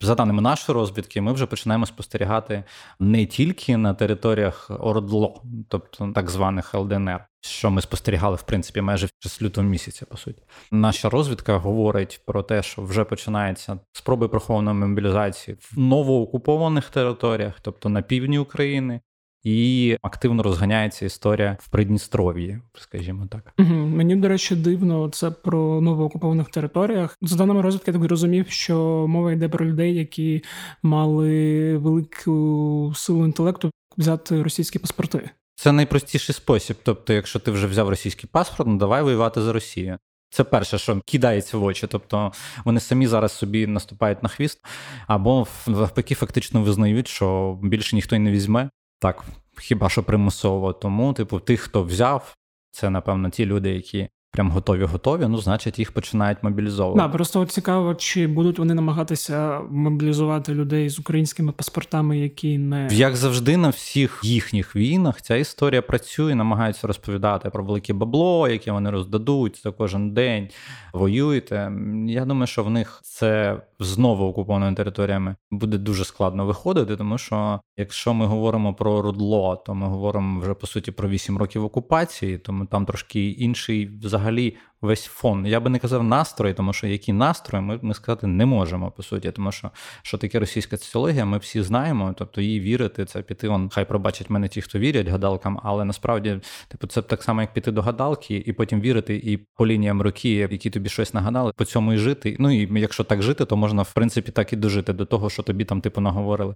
за 0.00 0.14
даними 0.14 0.42
нашої 0.42 0.75
розвідки, 0.75 1.20
ми 1.20 1.32
вже 1.32 1.47
починаємо 1.47 1.87
спостерігати 1.87 2.64
не 3.00 3.26
тільки 3.26 3.76
на 3.76 3.94
територіях 3.94 4.70
ОРДЛО, 4.80 5.42
тобто 5.68 6.12
так 6.14 6.30
званих 6.30 6.75
ЛДНР. 6.75 7.26
Що 7.42 7.70
ми 7.70 7.82
спостерігали 7.82 8.37
в 8.37 8.42
принципі 8.42 8.80
майже 8.80 9.09
з 9.20 9.42
лютого 9.42 9.66
місяця, 9.66 10.06
по 10.06 10.16
суті, 10.16 10.42
наша 10.73 11.11
розвідка 11.11 11.56
говорить 11.56 12.23
про 12.26 12.42
те, 12.42 12.62
що 12.62 12.82
вже 12.82 13.04
починається 13.04 13.78
спроби 13.92 14.28
прихованої 14.28 14.76
мобілізації 14.76 15.56
в 15.61 15.78
новоокупованих 15.78 16.90
територіях, 16.90 17.54
тобто 17.62 17.88
на 17.88 18.02
півдні 18.02 18.38
України, 18.38 19.00
і 19.44 19.97
активно 20.02 20.42
розганяється 20.42 21.06
історія 21.06 21.56
в 21.61 21.68
Придністров'ї, 21.68 22.59
скажімо 22.78 23.26
так. 23.30 23.52
Угу. 23.59 23.75
Мені 23.75 24.16
до 24.16 24.28
речі, 24.28 24.56
дивно 24.56 25.09
це 25.09 25.30
про 25.30 25.80
новоокупованих 25.80 26.49
територіях. 26.49 27.16
За 27.23 27.37
даними 27.37 27.62
розвідки, 27.62 27.90
я 27.90 27.92
так 27.92 28.02
зрозумів, 28.02 28.47
що 28.49 29.06
мова 29.09 29.32
йде 29.32 29.49
про 29.49 29.66
людей, 29.66 29.94
які 29.94 30.42
мали 30.82 31.76
велику 31.76 32.92
силу 32.97 33.25
інтелекту 33.25 33.70
взяти 33.99 34.42
російські 34.42 34.78
паспорти. 34.78 35.30
Це 35.54 35.73
найпростіший 35.73 36.35
спосіб. 36.35 36.76
Тобто, 36.82 37.12
якщо 37.12 37.38
ти 37.38 37.50
вже 37.50 37.66
взяв 37.66 37.88
російський 37.88 38.30
паспорт, 38.32 38.68
ну 38.68 38.76
давай 38.76 39.02
воювати 39.02 39.42
за 39.42 39.52
Росію. 39.52 39.99
Це 40.30 40.44
перше, 40.44 40.78
що 40.78 41.00
кидається 41.06 41.59
в 41.59 41.64
очі. 41.64 41.87
Тобто 41.87 42.32
вони 42.64 42.80
самі 42.80 43.06
зараз 43.06 43.32
собі 43.32 43.66
наступають 43.66 44.23
на 44.23 44.28
хвіст, 44.28 44.61
або 45.06 45.47
навпаки, 45.66 46.14
фактично 46.14 46.62
визнають, 46.62 47.09
що 47.09 47.59
більше 47.62 47.97
ніхто 47.97 48.16
й 48.16 48.18
не 48.18 48.30
візьме. 48.30 48.70
Так, 49.00 49.25
хіба 49.59 49.88
що 49.88 50.02
примусово. 50.02 50.73
Тому, 50.73 51.12
типу, 51.12 51.40
тих, 51.40 51.61
хто 51.61 51.83
взяв, 51.83 52.35
це 52.71 52.90
напевно 52.90 53.30
ті 53.30 53.47
люди, 53.47 53.71
які 53.71 54.09
прям 54.30 54.50
готові, 54.50 54.85
готові. 54.85 55.26
Ну, 55.28 55.38
значить, 55.38 55.78
їх 55.78 55.92
починають 55.92 56.42
мобілізовувати. 56.42 57.09
Да, 57.09 57.09
просто 57.09 57.47
цікаво, 57.47 57.95
чи 57.95 58.26
будуть 58.26 58.59
вони 58.59 58.75
намагатися 58.75 59.61
мобілізувати 59.71 60.54
людей 60.54 60.88
з 60.88 60.99
українськими 60.99 61.52
паспортами, 61.52 62.19
які 62.19 62.59
не 62.59 62.88
як 62.90 63.16
завжди 63.16 63.57
на 63.57 63.69
всіх 63.69 64.21
їхніх 64.23 64.76
війнах 64.76 65.23
ця 65.23 65.37
історія 65.37 65.83
працює, 65.83 66.35
намагаються 66.35 66.87
розповідати 66.87 67.50
про 67.50 67.64
велике 67.64 67.92
бабло, 67.92 68.49
яке 68.49 68.73
вони 68.73 68.90
роздадуть 68.90 69.61
за 69.62 69.71
кожен 69.71 70.11
день. 70.11 70.49
Воюєте. 70.92 71.73
Я 72.07 72.25
думаю, 72.25 72.47
що 72.47 72.64
в 72.64 72.71
них 72.71 73.00
це 73.02 73.61
знову 73.80 74.26
окупованими 74.26 74.76
територіями 74.76 75.37
буде 75.50 75.78
дуже 75.78 76.04
складно 76.04 76.47
виходити, 76.47 76.97
тому 76.97 77.19
що 77.19 77.61
якщо 77.80 78.14
ми 78.14 78.26
говоримо 78.26 78.75
про 78.75 79.02
рудло, 79.02 79.56
то 79.66 79.75
ми 79.75 79.87
говоримо 79.87 80.40
вже 80.40 80.54
по 80.54 80.66
суті 80.66 80.92
про 80.92 81.08
8 81.08 81.38
років 81.38 81.64
окупації, 81.64 82.38
тому 82.38 82.66
там 82.66 82.87
трошки 82.87 83.30
інший 83.30 83.87
взагалі 83.87 84.56
весь 84.82 85.04
фон. 85.04 85.46
Я 85.46 85.60
би 85.60 85.70
не 85.70 85.78
казав 85.78 86.04
настрої, 86.04 86.54
тому 86.54 86.72
що 86.72 86.87
які 86.87 87.12
настрої 87.12 87.64
ми 87.64 87.78
ми 87.82 87.94
сказати 87.94 88.26
не 88.26 88.46
можемо 88.46 88.90
по 88.90 89.02
суті, 89.02 89.30
тому 89.30 89.52
що 89.52 89.70
що 90.02 90.18
таке 90.18 90.38
російська 90.38 90.76
соціологія, 90.76 91.25
ми 91.25 91.38
всі 91.38 91.62
знаємо. 91.62 92.14
Тобто 92.18 92.40
їй 92.40 92.60
вірити, 92.60 93.04
це 93.04 93.22
піти. 93.22 93.49
Он 93.49 93.70
хай 93.72 93.84
пробачать 93.84 94.30
мене 94.30 94.49
ті, 94.49 94.60
хто 94.60 94.78
вірять 94.78 95.08
гадалкам, 95.08 95.60
але 95.62 95.84
насправді, 95.84 96.40
типу, 96.68 96.87
це 96.87 97.02
так 97.02 97.22
само, 97.22 97.40
як 97.40 97.52
піти 97.52 97.72
до 97.72 97.82
гадалки, 97.82 98.42
і 98.46 98.52
потім 98.52 98.80
вірити, 98.80 99.16
і 99.16 99.37
по 99.37 99.66
лініям 99.66 100.02
руки, 100.02 100.30
які 100.30 100.70
тобі 100.70 100.88
щось 100.88 101.14
нагадали, 101.14 101.52
по 101.56 101.64
цьому 101.64 101.92
і 101.92 101.96
жити. 101.96 102.37
Ну 102.38 102.50
і 102.50 102.80
якщо 102.80 103.04
так 103.04 103.22
жити, 103.22 103.44
то 103.44 103.56
можна 103.56 103.82
в 103.82 103.92
принципі 103.92 104.32
так 104.32 104.52
і 104.52 104.56
дожити 104.56 104.92
до 104.92 105.04
того, 105.04 105.30
що 105.30 105.42
тобі 105.42 105.64
там 105.64 105.80
типу 105.80 106.00
наговорили. 106.00 106.54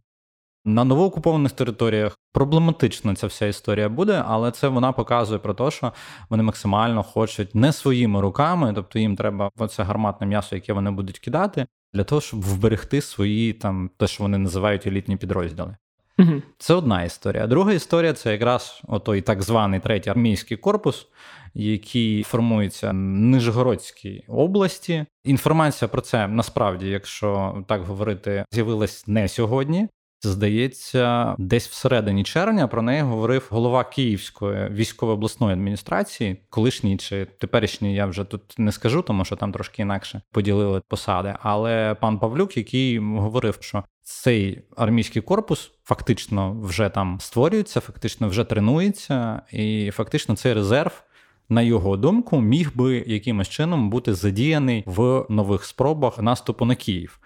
На 0.65 0.85
новоокупованих 0.85 1.53
територіях 1.53 2.19
проблематична 2.33 3.15
ця 3.15 3.27
вся 3.27 3.47
історія 3.47 3.89
буде, 3.89 4.25
але 4.27 4.51
це 4.51 4.69
вона 4.69 4.93
показує 4.93 5.39
про 5.39 5.55
те, 5.55 5.71
що 5.71 5.93
вони 6.31 6.43
максимально 6.43 7.03
хочуть 7.03 7.55
не 7.55 7.73
своїми 7.73 8.21
руками, 8.21 8.73
тобто 8.75 8.99
їм 8.99 9.17
треба 9.17 9.51
оце 9.59 9.83
гарматне 9.83 10.27
м'ясо, 10.27 10.55
яке 10.55 10.73
вони 10.73 10.91
будуть 10.91 11.19
кидати, 11.19 11.67
для 11.95 12.05
того, 12.05 12.21
щоб 12.21 12.43
вберегти 12.43 13.01
свої 13.01 13.53
там 13.53 13.91
те, 13.97 14.07
що 14.07 14.23
вони 14.23 14.39
називають 14.39 14.87
елітні 14.87 15.17
підрозділи. 15.17 15.77
Угу. 16.19 16.43
Це 16.59 16.75
одна 16.75 17.03
історія. 17.03 17.47
Друга 17.47 17.73
історія 17.73 18.13
це 18.13 18.33
якраз 18.33 18.83
отой 18.89 19.21
так 19.21 19.43
званий 19.43 19.81
третій 19.81 20.11
армійський 20.11 20.57
корпус, 20.57 21.07
який 21.55 22.23
формується 22.23 22.91
в 22.91 22.95
Нижгородській 22.95 24.25
області. 24.29 25.07
Інформація 25.25 25.89
про 25.89 26.01
це 26.01 26.29
насправді, 26.29 26.89
якщо 26.89 27.63
так 27.69 27.83
говорити, 27.83 28.45
з'явилась 28.53 29.07
не 29.07 29.29
сьогодні. 29.29 29.89
Здається, 30.25 31.35
десь 31.39 31.69
всередині 31.69 32.25
червня 32.25 32.69
про 32.69 32.83
неї 32.83 33.03
говорив 33.03 33.49
голова 33.51 33.85
Київської 33.85 34.69
військової 34.69 35.17
обласної 35.17 35.53
адміністрації, 35.53 36.37
колишній 36.51 36.97
чи 36.97 37.25
теперішній, 37.25 37.95
я 37.95 38.07
вже 38.07 38.25
тут 38.25 38.55
не 38.59 38.73
скажу, 38.73 39.03
тому 39.03 39.25
що 39.25 39.37
там 39.37 39.53
трошки 39.53 39.83
інакше 39.83 40.23
поділили 40.33 40.83
посади. 40.89 41.35
Але 41.43 41.97
пан 42.01 42.19
Павлюк, 42.19 42.57
який 42.57 42.99
говорив, 42.99 43.59
що 43.61 43.85
цей 44.03 44.63
армійський 44.77 45.23
корпус 45.23 45.71
фактично 45.85 46.61
вже 46.63 46.89
там 46.89 47.19
створюється, 47.21 47.81
фактично 47.81 48.29
вже 48.29 48.45
тренується, 48.45 49.43
і 49.53 49.91
фактично 49.91 50.37
цей 50.37 50.53
резерв. 50.53 51.03
На 51.49 51.63
його 51.63 51.97
думку, 51.97 52.41
міг 52.41 52.77
би 52.77 53.05
якимось 53.07 53.49
чином 53.49 53.91
бути 53.91 54.15
задіяний 54.15 54.85
в 54.87 55.27
нових 55.29 55.65
спробах 55.65 56.19
наступу 56.19 56.65
на 56.65 56.75
Київ. 56.75 57.21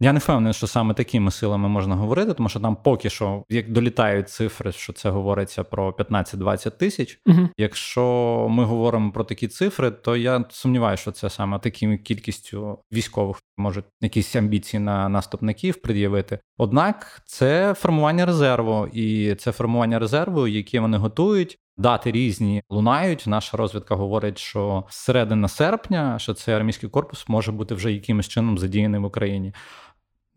Я 0.00 0.12
не 0.12 0.18
впевнений, 0.18 0.52
що 0.52 0.66
саме 0.66 0.94
такими 0.94 1.30
силами 1.30 1.68
можна 1.68 1.94
говорити, 1.94 2.34
тому 2.34 2.48
що 2.48 2.60
там 2.60 2.76
поки 2.76 3.10
що, 3.10 3.44
як 3.48 3.72
долітають 3.72 4.28
цифри, 4.28 4.72
що 4.72 4.92
це 4.92 5.10
говориться 5.10 5.64
про 5.64 5.90
15-20 5.90 6.70
тисяч. 6.70 7.20
uh 7.28 7.48
Якщо 7.56 8.02
ми 8.50 8.64
говоримо 8.64 9.12
про 9.12 9.24
такі 9.24 9.48
цифри, 9.48 9.90
то 9.90 10.16
я 10.16 10.44
сумніваюся, 10.50 11.00
що 11.00 11.12
це 11.12 11.30
саме 11.30 11.58
такою 11.58 12.02
кількістю 12.02 12.78
військових 12.92 13.42
можуть 13.56 13.84
якісь 14.00 14.36
амбіції 14.36 14.80
на 14.80 15.08
наступників 15.08 15.82
пред'явити. 15.82 16.38
Однак 16.58 17.22
це 17.26 17.74
формування 17.74 18.26
резерву, 18.26 18.86
і 18.92 19.34
це 19.34 19.52
формування 19.52 19.98
резерву, 19.98 20.46
яке 20.46 20.80
вони 20.80 20.96
готують. 20.96 21.58
Дати 21.76 22.12
різні 22.12 22.62
лунають. 22.70 23.24
Наша 23.26 23.56
розвідка 23.56 23.94
говорить, 23.94 24.38
що 24.38 24.84
середина 24.88 25.48
серпня, 25.48 26.18
що 26.18 26.34
цей 26.34 26.54
армійський 26.54 26.88
корпус 26.88 27.28
може 27.28 27.52
бути 27.52 27.74
вже 27.74 27.92
якимось 27.92 28.28
чином 28.28 28.58
задіяний 28.58 29.00
в 29.00 29.04
Україні. 29.04 29.54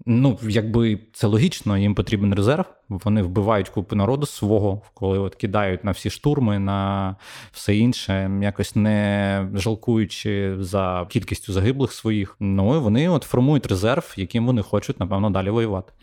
Ну, 0.06 0.40
якби 0.44 1.00
це 1.14 1.28
логічно, 1.28 1.78
їм 1.78 1.96
потрібен 1.96 2.34
резерв. 2.34 2.66
Вони 2.90 3.22
вбивають 3.22 3.70
купу 3.70 3.96
народу 3.96 4.26
свого, 4.26 4.82
коли 4.94 5.20
от 5.20 5.36
кидають 5.36 5.84
на 5.84 5.92
всі 5.92 6.10
штурми, 6.10 6.60
на 6.60 7.16
все 7.52 7.78
інше, 7.78 8.32
якось 8.42 8.76
не 8.76 9.48
жалкуючи 9.54 10.56
за 10.60 11.08
кількістю 11.10 11.54
загиблих 11.54 11.92
своїх. 11.92 12.36
Ну 12.40 12.76
і 12.76 12.80
вони 12.80 13.10
от 13.10 13.24
формують 13.24 13.66
резерв, 13.66 14.14
яким 14.18 14.46
вони 14.46 14.62
хочуть, 14.62 15.00
напевно, 15.00 15.30
далі 15.30 15.50
воювати. 15.50 15.94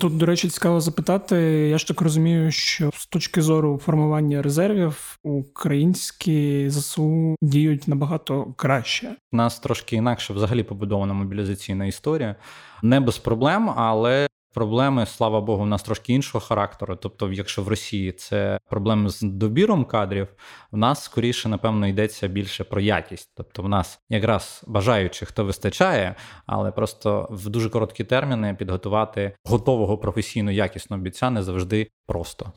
Тут, 0.00 0.16
до 0.16 0.26
речі, 0.26 0.48
цікаво 0.48 0.80
запитати. 0.80 1.36
Я 1.70 1.78
ж 1.78 1.88
так 1.88 2.00
розумію, 2.00 2.50
що 2.50 2.90
з 2.94 3.06
точки 3.06 3.42
зору 3.42 3.80
формування 3.84 4.42
резервів 4.42 5.18
українські 5.22 6.70
ЗСУ 6.70 7.36
діють 7.42 7.88
набагато 7.88 8.54
краще. 8.56 9.16
У 9.32 9.36
нас 9.36 9.58
трошки 9.58 9.96
інакше 9.96 10.32
взагалі 10.32 10.62
побудована 10.62 11.14
мобілізаційна 11.14 11.86
історія. 11.86 12.36
Не 12.82 13.00
без 13.00 13.18
проблем, 13.18 13.47
але 13.56 14.28
проблеми, 14.54 15.06
слава 15.06 15.40
Богу, 15.40 15.62
в 15.62 15.66
нас 15.66 15.82
трошки 15.82 16.12
іншого 16.12 16.44
характеру. 16.44 16.96
Тобто, 16.96 17.32
якщо 17.32 17.62
в 17.62 17.68
Росії 17.68 18.12
це 18.12 18.58
проблеми 18.70 19.10
з 19.10 19.22
добіром 19.22 19.84
кадрів, 19.84 20.28
в 20.72 20.76
нас 20.76 21.04
скоріше, 21.04 21.48
напевно, 21.48 21.86
йдеться 21.86 22.28
більше 22.28 22.64
про 22.64 22.80
якість. 22.80 23.30
Тобто, 23.36 23.62
в 23.62 23.68
нас 23.68 24.00
якраз 24.08 24.64
бажаючих 24.66 25.32
то 25.32 25.44
вистачає, 25.44 26.14
але 26.46 26.70
просто 26.70 27.28
в 27.30 27.48
дуже 27.48 27.70
короткі 27.70 28.04
терміни 28.04 28.54
підготувати 28.58 29.36
готового 29.44 29.98
професійно 29.98 30.50
якісного 30.50 31.02
бійця 31.02 31.30
не 31.30 31.42
завжди 31.42 31.88
просто. 32.06 32.52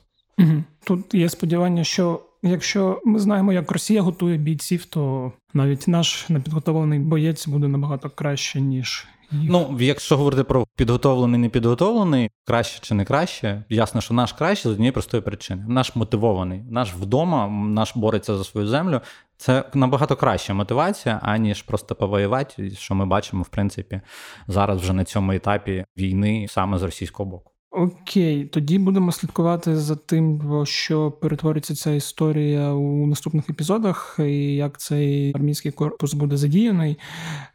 Тут 0.83 1.13
є 1.13 1.29
сподівання, 1.29 1.83
що 1.83 2.21
якщо 2.43 3.01
ми 3.05 3.19
знаємо, 3.19 3.53
як 3.53 3.71
Росія 3.71 4.01
готує 4.01 4.37
бійців, 4.37 4.85
то 4.85 5.31
навіть 5.53 5.87
наш 5.87 6.29
непідготовлений 6.29 6.99
боєць 6.99 7.47
буде 7.47 7.67
набагато 7.67 8.09
краще, 8.09 8.61
ніж. 8.61 9.07
Ну, 9.31 9.77
якщо 9.79 10.17
говорити 10.17 10.43
про 10.43 10.67
підготовлений, 10.75 11.39
непідготовлений, 11.39 12.29
краще 12.45 12.79
чи 12.81 12.93
не 12.93 13.05
краще, 13.05 13.63
ясно, 13.69 14.01
що 14.01 14.13
наш 14.13 14.33
краще 14.33 14.69
з 14.69 14.71
однієї 14.71 14.91
простої 14.91 15.23
причини. 15.23 15.65
Наш 15.67 15.95
мотивований, 15.95 16.63
наш 16.69 16.93
вдома, 16.93 17.47
наш 17.47 17.95
бореться 17.95 18.37
за 18.37 18.43
свою 18.43 18.67
землю. 18.67 19.01
Це 19.37 19.63
набагато 19.73 20.15
краща 20.15 20.53
мотивація, 20.53 21.19
аніж 21.23 21.61
просто 21.61 21.95
повоювати, 21.95 22.71
що 22.71 22.95
ми 22.95 23.05
бачимо, 23.05 23.43
в 23.43 23.47
принципі, 23.47 24.01
зараз 24.47 24.81
вже 24.81 24.93
на 24.93 25.03
цьому 25.03 25.31
етапі 25.31 25.85
війни 25.97 26.45
саме 26.49 26.77
з 26.77 26.83
російського 26.83 27.29
боку. 27.29 27.51
Окей, 27.71 28.45
тоді 28.45 28.79
будемо 28.79 29.11
слідкувати 29.11 29.75
за 29.75 29.95
тим, 29.95 30.41
що 30.65 31.11
перетвориться 31.11 31.75
ця 31.75 31.91
історія 31.91 32.71
у 32.71 33.07
наступних 33.07 33.49
епізодах, 33.49 34.15
і 34.19 34.55
як 34.55 34.79
цей 34.79 35.31
армійський 35.35 35.71
корпус 35.71 36.13
буде 36.13 36.37
задіяний. 36.37 36.97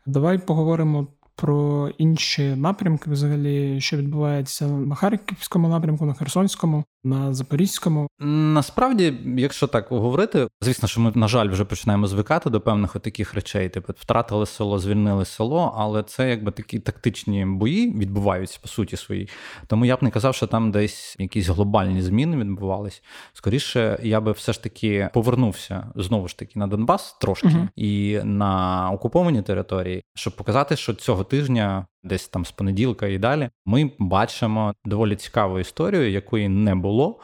Давай 0.06 0.38
поговоримо 0.38 1.06
про 1.36 1.88
інші 1.98 2.42
напрямки, 2.42 3.10
взагалі, 3.10 3.80
що 3.80 3.96
відбувається 3.96 4.66
на 4.66 4.94
Харківському 4.94 5.68
напрямку, 5.68 6.06
на 6.06 6.14
Херсонському, 6.14 6.84
на 7.04 7.34
Запорізькому. 7.34 8.08
Насправді, 8.20 9.14
якщо 9.36 9.66
так 9.66 9.86
говорити, 9.88 10.48
звісно, 10.60 10.88
що 10.88 11.00
ми, 11.00 11.12
на 11.14 11.28
жаль, 11.28 11.48
вже 11.48 11.64
починаємо 11.64 12.06
звикати 12.06 12.50
до 12.50 12.60
певних 12.60 12.92
таких 12.92 13.34
речей. 13.34 13.68
Типу, 13.68 13.92
втратили 13.98 14.46
село, 14.46 14.78
звільнили 14.78 15.24
село, 15.24 15.74
але 15.76 16.02
це 16.02 16.30
якби 16.30 16.52
такі 16.52 16.78
тактичні 16.78 17.46
бої 17.46 17.90
відбуваються 17.90 18.58
по 18.62 18.68
суті 18.68 18.96
своїй. 18.96 19.28
Тому 19.66 19.84
я 19.84 19.96
б 19.96 20.02
не 20.02 20.10
казав, 20.10 20.34
що 20.34 20.46
там 20.46 20.70
десь 20.70 21.16
якісь 21.18 21.48
глобальні 21.48 22.02
зміни 22.02 22.36
відбувались. 22.36 23.02
Скоріше, 23.32 23.98
я 24.02 24.20
би 24.20 24.32
все 24.32 24.52
ж 24.52 24.62
таки 24.62 25.08
повернувся 25.14 25.86
знову 25.94 26.28
ж 26.28 26.38
таки 26.38 26.58
на 26.58 26.66
Донбас 26.66 27.16
трошки 27.20 27.48
uh 27.48 27.68
і 27.76 28.20
на 28.24 28.90
окуповані 28.92 29.42
території, 29.42 30.02
щоб 30.14 30.36
показати, 30.36 30.76
що 30.76 30.94
цього 30.94 31.24
тижня 31.28 31.86
десь 32.02 32.28
там 32.28 32.44
з 32.44 32.50
понеділка 32.50 33.06
і 33.06 33.18
далі, 33.18 33.50
ми 33.66 33.90
бачимо 33.98 34.74
доволі 34.84 35.16
цікаву 35.16 35.58
історію, 35.58 36.10
якої 36.10 36.48
не 36.48 36.74
було. 36.74 37.20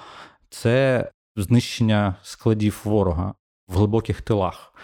Це 0.50 1.10
знищення 1.36 2.14
складів 2.22 2.80
ворога 2.84 3.34
в 3.68 3.76
глибоких 3.76 4.22
тилах. 4.22 4.74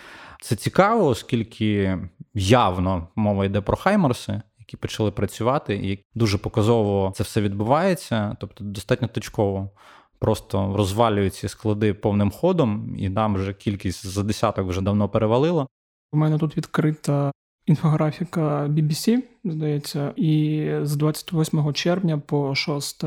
Це 0.41 0.57
цікаво, 0.57 1.07
оскільки 1.07 1.99
явно 2.35 3.09
мова 3.17 3.45
йде 3.45 3.61
про 3.61 3.77
хаймарси, 3.77 4.43
які 4.59 4.77
почали 4.77 5.11
працювати, 5.11 5.75
і 5.75 6.05
дуже 6.15 6.39
показово 6.39 7.13
це 7.17 7.23
все 7.23 7.41
відбувається, 7.41 8.37
тобто 8.41 8.65
достатньо 8.65 9.09
точково. 9.09 9.71
Просто 10.19 10.77
розвалюють 10.77 11.35
ці 11.35 11.49
склади 11.49 11.95
повним 11.95 12.31
ходом, 12.31 12.95
і 12.99 13.09
нам 13.09 13.35
вже 13.35 13.55
кількість 13.55 14.07
за 14.07 14.23
десяток 14.23 14.69
вже 14.69 14.81
давно 14.81 15.09
перевалила. 15.09 15.67
У 16.13 16.17
мене 16.17 16.39
тут 16.39 16.57
відкрита 16.57 17.33
інфографіка 17.69 18.67
BBC, 18.67 19.19
здається, 19.45 20.13
і 20.17 20.71
з 20.83 20.97
28 20.97 21.73
червня 21.73 22.19
по 22.19 22.55
6 22.55 23.05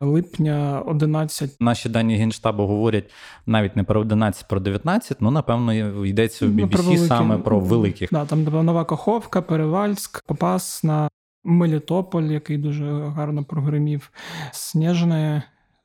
липня 0.00 0.82
11. 0.86 1.56
Наші 1.60 1.88
дані 1.88 2.16
генштабу 2.16 2.66
говорять 2.66 3.10
навіть 3.46 3.76
не 3.76 3.84
про 3.84 4.00
11, 4.00 4.48
про 4.48 4.60
19, 4.60 5.20
ну 5.20 5.30
напевно 5.30 5.74
йдеться 6.06 6.46
в 6.46 6.48
BBC 6.48 6.68
про 6.68 6.82
великі, 6.82 7.06
саме 7.06 7.38
про 7.38 7.60
великих. 7.60 8.08
Да, 8.12 8.24
там 8.24 8.44
Нова 8.44 8.84
Каховка, 8.84 9.42
Перевальськ, 9.42 10.24
Попасна, 10.26 11.08
Мелітополь, 11.44 12.22
який 12.22 12.58
дуже 12.58 12.84
гарно 12.92 13.44
прогримів, 13.44 14.10
Снежне, 14.52 15.42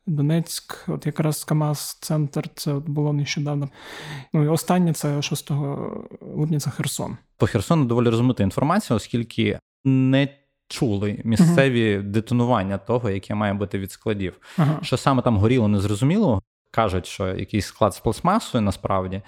Донецьк, 0.08 0.86
от 0.88 1.06
якраз 1.06 1.44
Камаз 1.44 1.98
центр, 2.02 2.50
це 2.56 2.74
от 2.74 2.90
було 2.90 3.14
нещодавно. 3.14 3.70
Ну 4.34 4.44
і 4.44 4.48
останнє 4.48 4.94
це 4.94 5.22
6 5.22 5.52
липня 6.22 6.60
це 6.60 6.70
Херсон. 6.70 7.18
По 7.38 7.48
Херсону 7.48 7.86
доволі 7.86 8.10
розмита 8.10 8.44
інформація, 8.44 8.98
оскільки 8.98 9.60
не 9.84 10.28
чули 10.68 11.22
місцеві 11.24 11.98
uh-huh. 11.98 12.04
детонування 12.04 12.78
того, 12.78 13.10
яке 13.10 13.36
має 13.36 13.54
бути 13.54 13.80
від 13.80 13.92
складів. 13.92 14.40
Uh-huh. 14.58 14.84
Що 14.84 14.98
саме 14.98 15.22
там 15.22 15.38
горіло, 15.38 15.68
незрозуміло. 15.68 16.42
Кажуть, 16.72 17.06
що 17.06 17.28
якийсь 17.28 17.66
склад 17.66 17.96
з 17.96 18.00
пластмасою 18.00 18.62
насправді, 18.62 19.22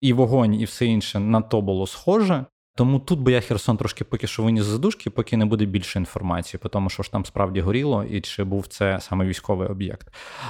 і 0.00 0.12
вогонь, 0.12 0.54
і 0.54 0.64
все 0.64 0.86
інше 0.86 1.18
на 1.18 1.40
то 1.40 1.60
було 1.60 1.86
схоже. 1.86 2.44
Тому 2.76 2.98
тут 2.98 3.20
би 3.20 3.32
я 3.32 3.40
Херсон 3.40 3.76
трошки 3.76 4.04
поки 4.04 4.26
що 4.26 4.42
виніс 4.42 4.64
задушки, 4.64 5.10
поки 5.10 5.36
не 5.36 5.44
буде 5.44 5.64
більше 5.64 5.98
інформації, 5.98 6.60
по 6.62 6.68
тому 6.68 6.90
що 6.90 7.02
ж 7.02 7.12
там 7.12 7.24
справді 7.24 7.60
горіло, 7.60 8.04
і 8.04 8.20
чи 8.20 8.44
був 8.44 8.66
це 8.66 8.98
саме 9.00 9.26
військовий 9.26 9.68
об'єкт. 9.68 10.08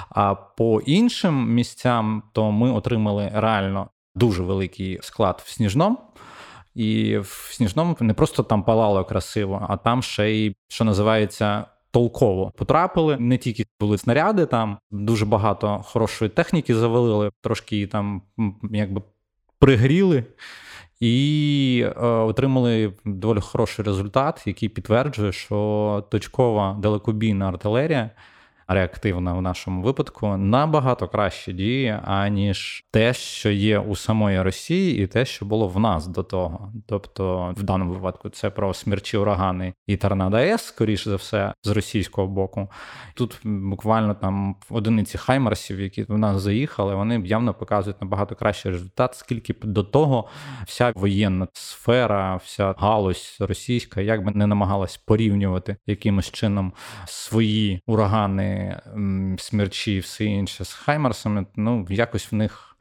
А 0.09 0.35
по 0.35 0.81
іншим 0.81 1.55
місцям, 1.55 2.23
то 2.33 2.53
ми 2.53 2.71
отримали 2.71 3.31
реально 3.35 3.89
дуже 4.15 4.43
великий 4.43 4.99
склад 5.03 5.43
в 5.45 5.51
Сніжному. 5.51 5.99
І 6.75 7.19
в 7.19 7.49
Сніжному 7.53 7.97
не 8.01 8.15
просто 8.15 8.43
там 8.43 8.63
палало 8.63 9.05
красиво, 9.05 9.67
а 9.69 9.77
там 9.77 10.03
ще 10.03 10.31
й, 10.31 10.57
що 10.69 10.85
називається, 10.85 11.65
толково 11.91 12.53
потрапили. 12.57 13.17
Не 13.17 13.39
тільки 13.39 13.67
були 13.81 13.99
снаряди, 13.99 14.47
там 14.47 14.79
дуже 14.91 15.27
багато 15.27 15.79
хорошої 15.85 16.29
техніки 16.29 16.75
завалили, 16.75 17.31
трошки 17.41 17.87
там 17.87 18.23
якби 18.71 19.03
пригріли 19.59 20.25
і 21.01 21.87
е, 21.87 22.01
отримали 22.07 22.93
доволі 23.05 23.41
хороший 23.41 23.85
результат, 23.85 24.43
який 24.47 24.69
підтверджує, 24.69 25.33
що 25.33 26.05
точкова 26.11 26.77
далекобійна 26.83 27.49
артилерія 27.49 28.11
реактивна 28.69 29.35
в 29.35 29.43
нашому 29.43 29.83
випадку 29.83 30.37
набагато 30.37 31.09
краще 31.09 31.53
діє, 31.53 32.01
аніж 32.05 32.85
те, 32.91 33.15
що 33.15 33.51
є 33.51 33.79
у 33.79 33.97
самої 33.97 34.43
Росії, 34.43 35.03
і 35.03 35.07
те, 35.07 35.25
що 35.25 35.47
було 35.47 35.69
в 35.69 35.81
нас 35.81 36.07
до 36.07 36.23
того. 36.23 36.73
Тобто, 36.87 37.55
в 37.57 37.63
даному 37.63 37.93
випадку 37.93 38.29
це 38.29 38.51
про 38.51 38.75
смерчі 38.75 39.17
урагани 39.17 39.75
і 39.87 39.97
торнадо 39.97 40.37
С, 40.37 40.63
скоріше 40.63 41.11
за 41.11 41.17
все, 41.17 41.55
з 41.63 41.71
російського 41.71 42.29
боку. 42.29 42.71
Тут 43.15 43.41
буквально 43.45 44.15
там 44.15 44.57
одиниці 44.71 45.19
хаймарсів, 45.19 45.81
які 45.81 46.03
в 46.03 46.19
нас 46.19 46.43
заїхали, 46.43 46.95
вони 46.95 47.23
явно 47.25 47.55
показують 47.55 48.01
набагато 48.01 48.35
кращий 48.35 48.73
результат, 48.73 49.15
скільки 49.15 49.55
до 49.63 49.83
того 49.83 50.29
вся 50.67 50.93
воєнна 50.97 51.49
сфера, 51.53 52.37
вся 52.37 52.75
галузь 52.79 53.37
російська, 53.41 54.01
як 54.01 54.25
би 54.25 54.33
не 54.35 54.47
намагалась 54.47 54.97
порівнювати 54.97 55.77
якимось 55.87 56.31
чином 56.31 56.73
свої 57.07 57.81
урагани 57.87 58.56
смерчі 59.39 59.95
і 59.95 59.99
все 59.99 60.25
інше 60.25 60.65
з 60.65 60.73
Хаймарсами, 60.73 61.47
ну, 61.57 61.87
якось 61.91 62.33
в 62.33 62.35
них. 62.35 62.77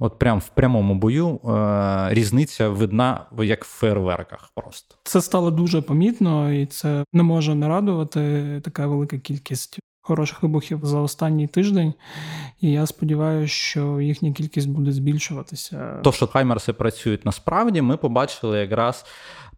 От 0.00 0.18
прям 0.18 0.38
в 0.38 0.48
прямому 0.48 0.94
бою 0.94 1.40
е, 1.44 2.08
різниця 2.10 2.68
видна 2.68 3.26
як 3.38 3.64
в 3.64 3.68
фейерверках. 3.68 4.50
Просто 4.54 4.96
це 5.04 5.22
стало 5.22 5.50
дуже 5.50 5.82
помітно, 5.82 6.52
і 6.52 6.66
це 6.66 7.04
не 7.12 7.22
може 7.22 7.54
не 7.54 7.68
радувати 7.68 8.60
така 8.64 8.86
велика 8.86 9.18
кількість 9.18 9.78
хороших 10.02 10.42
вибухів 10.42 10.80
за 10.82 11.00
останній 11.00 11.46
тиждень. 11.46 11.94
І 12.60 12.70
я 12.70 12.86
сподіваюся, 12.86 13.54
що 13.54 14.00
їхня 14.00 14.32
кількість 14.32 14.68
буде 14.68 14.92
збільшуватися. 14.92 16.00
То, 16.04 16.12
що 16.12 16.26
хаймерси 16.26 16.72
працюють 16.72 17.24
насправді, 17.24 17.82
ми 17.82 17.96
побачили 17.96 18.58
якраз 18.58 19.04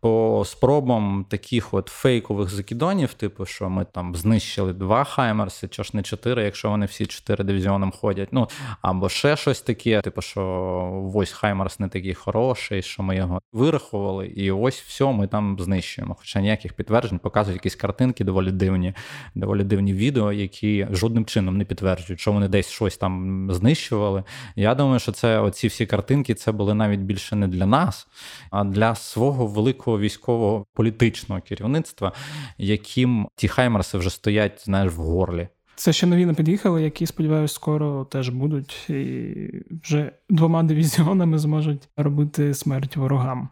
по 0.05 0.45
спробам 0.47 1.27
таких 1.29 1.75
от 1.75 1.89
фейкових 1.89 2.51
закидонів, 2.51 3.15
типу, 3.15 3.47
що 3.47 3.71
ми 3.71 3.87
там 3.93 4.17
знищили 4.17 4.73
два 4.73 5.05
Хаймерси, 5.05 5.69
чи 5.69 5.85
ж 5.85 5.91
не 5.95 6.03
чотири, 6.03 6.45
якщо 6.45 6.71
вони 6.71 6.87
всі 6.87 7.07
чотири 7.07 7.45
дивізіоном 7.45 7.93
ходять. 7.93 8.29
Ну 8.33 8.49
або 8.83 9.09
ще 9.09 9.37
щось 9.37 9.63
таке, 9.63 10.01
типу, 10.01 10.23
що 10.23 11.13
ось 11.15 11.33
Хаймерс 11.33 11.81
не 11.81 11.89
такий 11.89 12.15
хороший, 12.15 12.83
що 12.83 13.03
ми 13.03 13.17
його 13.17 13.41
вирахували, 13.53 14.27
і 14.27 14.51
ось 14.51 14.81
все, 14.81 15.13
ми 15.13 15.27
там 15.27 15.57
знищуємо. 15.61 16.17
Хоча 16.19 16.41
ніяких 16.41 16.73
підтверджень 16.73 17.19
показують 17.19 17.57
якісь 17.57 17.77
картинки, 17.77 18.25
доволі 18.25 18.53
дивні, 18.53 18.95
доволі 19.35 19.65
дивні 19.65 19.93
відео, 19.93 20.33
які 20.33 20.87
жодним 20.91 21.25
чином 21.25 21.57
не 21.57 21.65
підтверджують, 21.65 22.21
що 22.21 22.33
вони 22.33 22.49
десь 22.49 22.71
щось 22.71 22.97
там 22.97 23.49
знищували. 23.53 24.25
Я 24.57 24.75
думаю, 24.75 24.99
що 24.99 25.13
це 25.13 25.39
оці 25.41 25.69
всі 25.69 25.87
картинки 25.87 26.35
це 26.35 26.53
були 26.53 26.75
навіть 26.75 27.01
більше 27.01 27.37
не 27.37 27.49
для 27.49 27.67
нас, 27.67 28.07
а 28.51 28.65
для 28.65 28.95
свого 28.95 29.47
великого 29.47 29.94
військового 29.99 30.67
політичного 30.75 31.41
керівництва, 31.41 32.13
яким 32.59 33.29
ті 33.37 33.49
хаймерси 33.49 33.99
вже 33.99 34.11
стоять, 34.11 34.63
знаєш, 34.65 34.93
в 34.93 35.01
горлі. 35.01 35.49
Це 35.77 35.93
ще 35.93 36.07
нові 36.07 36.27
не 36.27 36.35
під'їхали, 36.35 36.83
які 36.83 37.07
сподіваюся, 37.07 37.55
скоро 37.55 38.05
теж 38.05 38.29
будуть, 38.29 38.91
і 38.91 39.35
вже 39.83 40.13
двома 40.31 40.63
дивізіонами 40.63 41.39
зможуть 41.39 41.89
робити 41.97 42.55
смерть 42.55 42.97
ворогам. 42.97 43.49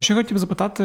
Ще 0.00 0.14
хотів 0.14 0.38
запитати 0.38 0.82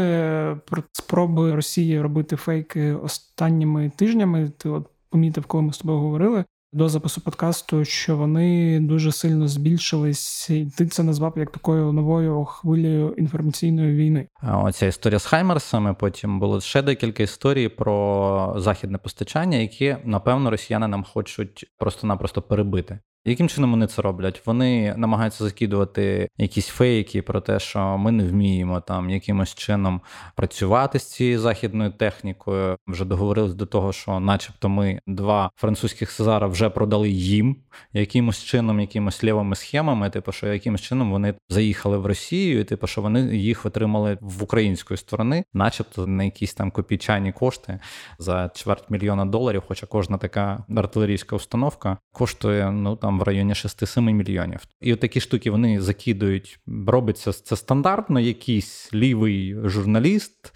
про 0.66 0.84
спроби 0.92 1.56
Росії 1.56 2.02
робити 2.02 2.36
фейки 2.36 2.94
останніми 2.94 3.92
тижнями. 3.96 4.52
Ти 4.58 4.70
от 4.70 4.90
помітив, 5.10 5.46
коли 5.46 5.64
ми 5.64 5.74
з 5.74 5.78
тобою 5.78 6.00
говорили 6.00 6.46
до 6.76 6.90
запису 6.90 7.22
подкасту, 7.22 7.86
що 7.86 8.18
вони 8.18 8.80
дуже 8.80 9.12
сильно 9.12 9.48
збільшились, 9.48 10.50
і 10.50 10.66
ти 10.78 10.88
це 10.88 11.04
назвав 11.04 11.34
як 11.38 11.52
такою 11.52 11.92
новою 11.92 12.46
хвилею 12.46 13.14
інформаційної 13.18 13.96
війни. 13.96 14.28
Оця 14.44 14.86
історія 14.86 15.20
з 15.20 15.26
Хаймерсами. 15.26 15.94
Потім 15.94 16.40
було 16.40 16.62
ще 16.62 16.82
декілька 16.82 17.24
історій 17.24 17.70
про 17.70 18.56
західне 18.58 18.98
постачання, 18.98 19.58
які 19.58 19.98
напевно 20.04 20.52
росіяни 20.52 20.88
нам 20.88 21.04
хочуть 21.04 21.66
просто-напросто 21.78 22.42
перебити. 22.42 23.00
Яким 23.28 23.50
чином 23.50 23.72
вони 23.72 23.88
це 23.88 24.02
роблять? 24.02 24.42
Вони 24.46 24.96
намагаються 24.98 25.44
закидувати 25.44 26.30
якісь 26.38 26.68
фейки 26.68 27.22
про 27.22 27.42
те, 27.42 27.60
що 27.60 27.98
ми 27.98 28.12
не 28.12 28.24
вміємо 28.24 28.82
там 28.82 29.10
якимось 29.10 29.56
чином 29.56 30.02
працювати 30.36 31.00
з 31.00 31.12
цією 31.12 31.40
західною 31.40 31.92
технікою. 31.92 32.78
Вже 32.88 33.06
договорились 33.06 33.54
до 33.54 33.66
того, 33.66 33.94
що, 33.94 34.20
начебто, 34.20 34.70
ми 34.70 35.00
два 35.08 35.50
французьких 35.56 36.12
Сезара 36.12 36.48
вже 36.48 36.70
продали 36.70 37.10
їм 37.10 37.56
якимось 37.94 38.44
чином, 38.44 38.80
якимось 38.80 39.24
лівими 39.24 39.56
схемами. 39.56 40.10
Типу, 40.10 40.32
що 40.32 40.54
якимось 40.54 40.82
чином 40.82 41.12
вони 41.12 41.34
заїхали 41.50 41.98
в 41.98 42.06
Росію, 42.06 42.60
і 42.60 42.64
типу, 42.64 42.88
що 42.88 43.02
вони 43.02 43.22
їх 43.38 43.66
отримали 43.66 44.18
в 44.22 44.44
української 44.44 44.98
сторони, 44.98 45.44
начебто 45.54 46.08
на 46.08 46.24
якісь 46.24 46.54
там 46.54 46.72
копійчані 46.72 47.32
кошти 47.32 47.80
за 48.20 48.52
чверть 48.56 48.90
мільйона 48.90 49.26
доларів. 49.26 49.64
Хоча 49.68 49.86
кожна 49.86 50.18
така 50.18 50.64
артилерійська 50.78 51.36
установка 51.36 51.98
коштує 52.12 52.72
ну 52.72 52.96
там 52.96 53.15
в 53.20 53.24
районі 53.24 53.54
6-7 53.54 54.02
мільйонів. 54.02 54.60
І 54.82 54.94
от 54.94 55.00
такі 55.00 55.22
штуки 55.22 55.52
вони 55.52 55.82
закидують. 55.82 56.60
Робиться 56.88 57.34
це 57.34 57.56
стандартно, 57.56 58.20
якийсь 58.20 58.94
лівий 58.94 59.56
журналіст. 59.64 60.54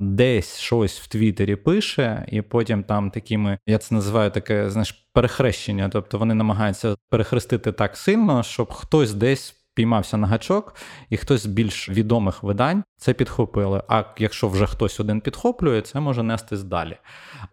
Десь 0.00 0.58
щось 0.58 1.00
в 1.00 1.06
Твіттері 1.08 1.56
пише, 1.56 2.26
і 2.28 2.42
потім 2.42 2.82
там 2.82 3.10
такими, 3.10 3.58
я 3.66 3.78
це 3.78 3.94
називаю 3.94 4.30
таке, 4.30 4.70
знаєш, 4.70 5.08
перехрещення. 5.12 5.88
Тобто 5.88 6.18
вони 6.18 6.34
намагаються 6.34 6.96
перехрестити 7.10 7.72
так 7.72 7.96
сильно, 7.96 8.42
щоб 8.42 8.72
хтось 8.72 9.14
десь 9.14 9.59
піймався 9.74 10.16
на 10.16 10.26
гачок, 10.26 10.74
і 11.10 11.16
хтось 11.16 11.42
з 11.42 11.46
більш 11.46 11.88
відомих 11.88 12.42
видань 12.42 12.84
це 12.96 13.12
підхопили. 13.12 13.82
А 13.88 14.04
якщо 14.18 14.48
вже 14.48 14.66
хтось 14.66 15.00
один 15.00 15.20
підхоплює, 15.20 15.82
це 15.82 16.00
може 16.00 16.22
нестись 16.22 16.62
далі. 16.62 16.96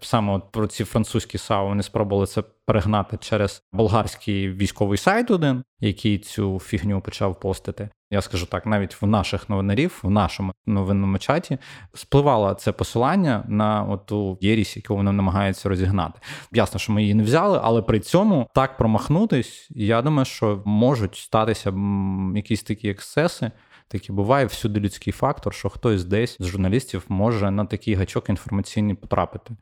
Саме 0.01 0.33
от 0.33 0.51
про 0.51 0.67
ці 0.67 0.83
французькі 0.83 1.37
САУ 1.37 1.67
вони 1.67 1.83
спробували 1.83 2.27
це 2.27 2.43
перегнати 2.65 3.17
через 3.17 3.63
болгарський 3.71 4.49
військовий 4.49 4.97
сайт, 4.97 5.31
один, 5.31 5.63
який 5.79 6.19
цю 6.19 6.59
фігню 6.59 7.01
почав 7.01 7.39
постити. 7.39 7.89
Я 8.11 8.21
скажу 8.21 8.45
так, 8.45 8.65
навіть 8.65 9.01
в 9.01 9.05
наших 9.05 9.49
новинарів, 9.49 9.99
в 10.03 10.09
нашому 10.09 10.53
новинному 10.65 11.17
чаті, 11.17 11.57
спливало 11.93 12.53
це 12.53 12.71
посилання 12.71 13.43
на 13.47 13.97
ту 13.97 14.37
єрість, 14.41 14.77
яку 14.77 14.95
вони 14.95 15.11
намагаються 15.11 15.69
розігнати. 15.69 16.19
Ясно, 16.51 16.79
що 16.79 16.91
ми 16.93 17.01
її 17.01 17.13
не 17.13 17.23
взяли, 17.23 17.59
але 17.63 17.81
при 17.81 17.99
цьому 17.99 18.47
так 18.53 18.77
промахнутись, 18.77 19.67
я 19.69 20.01
думаю, 20.01 20.25
що 20.25 20.61
можуть 20.65 21.15
статися 21.15 21.73
якісь 22.35 22.63
такі 22.63 22.89
ексцеси. 22.89 23.51
Такі 23.87 24.11
буває 24.11 24.45
всюди 24.45 24.79
людський 24.79 25.13
фактор, 25.13 25.53
що 25.53 25.69
хтось 25.69 26.05
десь 26.05 26.37
з 26.39 26.45
журналістів 26.45 27.05
може 27.07 27.51
на 27.51 27.65
такий 27.65 27.93
гачок 27.93 28.29
інформаційний 28.29 28.95
потрапити. 28.95 29.55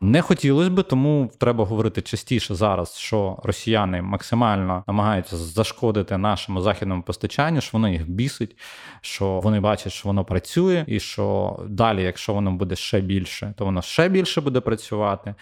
Не 0.00 0.22
хотілося 0.22 0.70
би, 0.70 0.82
тому 0.82 1.30
треба 1.38 1.64
говорити 1.64 2.02
частіше 2.02 2.54
зараз, 2.54 2.96
що 2.96 3.38
росіяни 3.44 4.02
максимально 4.02 4.84
намагаються 4.86 5.36
зашкодити 5.36 6.16
нашому 6.16 6.60
західному 6.60 7.02
постачанню, 7.02 7.60
що 7.60 7.70
воно 7.72 7.88
їх 7.88 8.10
бісить, 8.10 8.56
що 9.00 9.40
вони 9.40 9.60
бачать, 9.60 9.92
що 9.92 10.08
воно 10.08 10.24
працює, 10.24 10.84
і 10.88 11.00
що 11.00 11.56
далі, 11.68 12.02
якщо 12.02 12.34
воно 12.34 12.52
буде 12.52 12.76
ще 12.76 13.00
більше, 13.00 13.54
то 13.56 13.64
воно 13.64 13.82
ще 13.82 14.08
більше 14.08 14.40
буде 14.40 14.60
працювати 14.60 15.34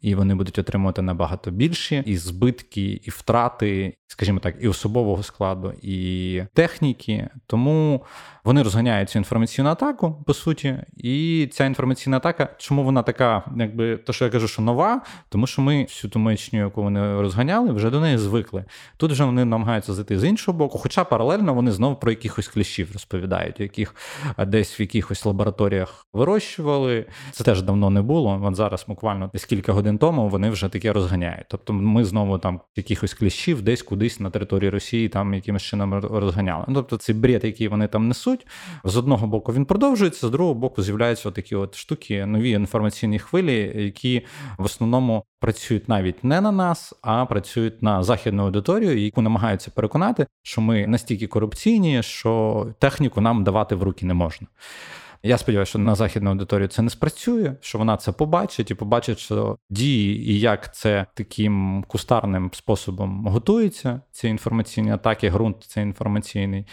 і 0.00 0.14
вони 0.14 0.34
будуть 0.34 0.58
отримувати 0.58 1.02
набагато 1.02 1.50
більші 1.50 2.02
і 2.06 2.16
збитки, 2.16 3.00
і 3.04 3.10
втрати, 3.10 3.96
скажімо 4.06 4.38
так, 4.38 4.54
і 4.60 4.68
особового 4.68 5.22
складу, 5.22 5.72
і 5.82 6.42
техніки. 6.54 7.28
Тому 7.46 8.04
вони 8.44 8.62
розганяють 8.62 9.10
цю 9.10 9.18
інформаційну 9.18 9.68
атаку, 9.68 10.22
по 10.26 10.34
суті, 10.34 10.76
і 10.96 11.48
ця 11.52 11.64
інформаційна 11.64 12.16
атака, 12.16 12.48
чому 12.58 12.84
вона 12.84 13.02
така, 13.02 13.42
якби 13.56 13.96
то, 13.96 14.12
що 14.12 14.24
я 14.24 14.30
кажу, 14.30 14.48
що 14.48 14.62
нова, 14.62 15.02
тому 15.28 15.46
що 15.46 15.62
ми 15.62 15.82
всю 15.82 16.10
ту 16.10 16.18
маячню, 16.18 16.58
яку 16.58 16.82
вони 16.82 17.20
розганяли, 17.20 17.72
вже 17.72 17.90
до 17.90 18.00
неї 18.00 18.18
звикли. 18.18 18.64
Тут 18.96 19.12
вже 19.12 19.24
вони 19.24 19.44
намагаються 19.44 19.94
зайти 19.94 20.18
з 20.18 20.24
іншого 20.24 20.58
боку, 20.58 20.78
хоча 20.78 21.04
паралельно 21.04 21.54
вони 21.54 21.72
знову 21.72 21.96
про 21.96 22.10
якихось 22.10 22.48
кліщів 22.48 22.90
розповідають, 22.92 23.60
яких 23.60 23.94
десь 24.46 24.80
в 24.80 24.80
якихось 24.80 25.24
лабораторіях 25.24 26.06
вирощували. 26.12 27.06
Це 27.30 27.44
теж 27.44 27.62
давно 27.62 27.90
не 27.90 28.02
було. 28.02 28.40
От 28.44 28.56
зараз 28.56 28.84
буквально 28.88 29.30
десь 29.32 29.44
кілька 29.44 29.72
годин 29.72 29.85
тому 29.94 30.28
вони 30.28 30.50
вже 30.50 30.68
таке 30.68 30.92
розганяють. 30.92 31.46
Тобто 31.48 31.72
ми 31.72 32.04
знову 32.04 32.38
там 32.38 32.60
якихось 32.76 33.14
кліщів 33.14 33.62
десь 33.62 33.82
кудись 33.82 34.20
на 34.20 34.30
території 34.30 34.70
Росії 34.70 35.08
там 35.08 35.34
якимось 35.34 35.62
чином 35.62 35.94
розганяли. 35.94 36.64
Ну, 36.68 36.74
Тобто 36.74 36.96
цей 36.96 37.14
бред, 37.14 37.44
який 37.44 37.68
вони 37.68 37.86
там 37.86 38.08
несуть. 38.08 38.46
З 38.84 38.96
одного 38.96 39.26
боку 39.26 39.52
він 39.52 39.64
продовжується, 39.64 40.26
з 40.26 40.30
другого 40.30 40.54
боку 40.54 40.82
з'являються 40.82 41.30
такі 41.30 41.54
от 41.54 41.74
штуки, 41.74 42.26
нові 42.26 42.50
інформаційні 42.50 43.18
хвилі, 43.18 43.72
які 43.76 44.22
в 44.58 44.64
основному 44.64 45.24
працюють 45.40 45.88
навіть 45.88 46.24
не 46.24 46.40
на 46.40 46.52
нас, 46.52 46.94
а 47.02 47.26
працюють 47.26 47.82
на 47.82 48.02
західну 48.02 48.44
аудиторію, 48.44 48.98
яку 48.98 49.22
намагаються 49.22 49.70
переконати, 49.70 50.26
що 50.42 50.60
ми 50.60 50.86
настільки 50.86 51.26
корупційні, 51.26 52.02
що 52.02 52.66
техніку 52.78 53.20
нам 53.20 53.44
давати 53.44 53.74
в 53.74 53.82
руки 53.82 54.06
не 54.06 54.14
можна. 54.14 54.46
Я 55.26 55.38
сподіваюся, 55.38 55.70
що 55.70 55.78
на 55.78 55.94
західну 55.94 56.30
аудиторію 56.30 56.68
це 56.68 56.82
не 56.82 56.90
спрацює, 56.90 57.54
що 57.60 57.78
вона 57.78 57.96
це 57.96 58.12
побачить 58.12 58.70
і 58.70 58.74
побачить, 58.74 59.18
що 59.18 59.56
дії 59.70 60.30
і 60.30 60.40
як 60.40 60.74
це 60.74 61.06
таким 61.14 61.84
кустарним 61.88 62.50
способом 62.52 63.26
готуються, 63.26 64.00
ці 64.10 64.28
інформаційні 64.28 64.92
атаки, 64.92 65.30
ґрунт 65.30 65.56
це 65.64 65.82
інформаційний, 65.82 66.66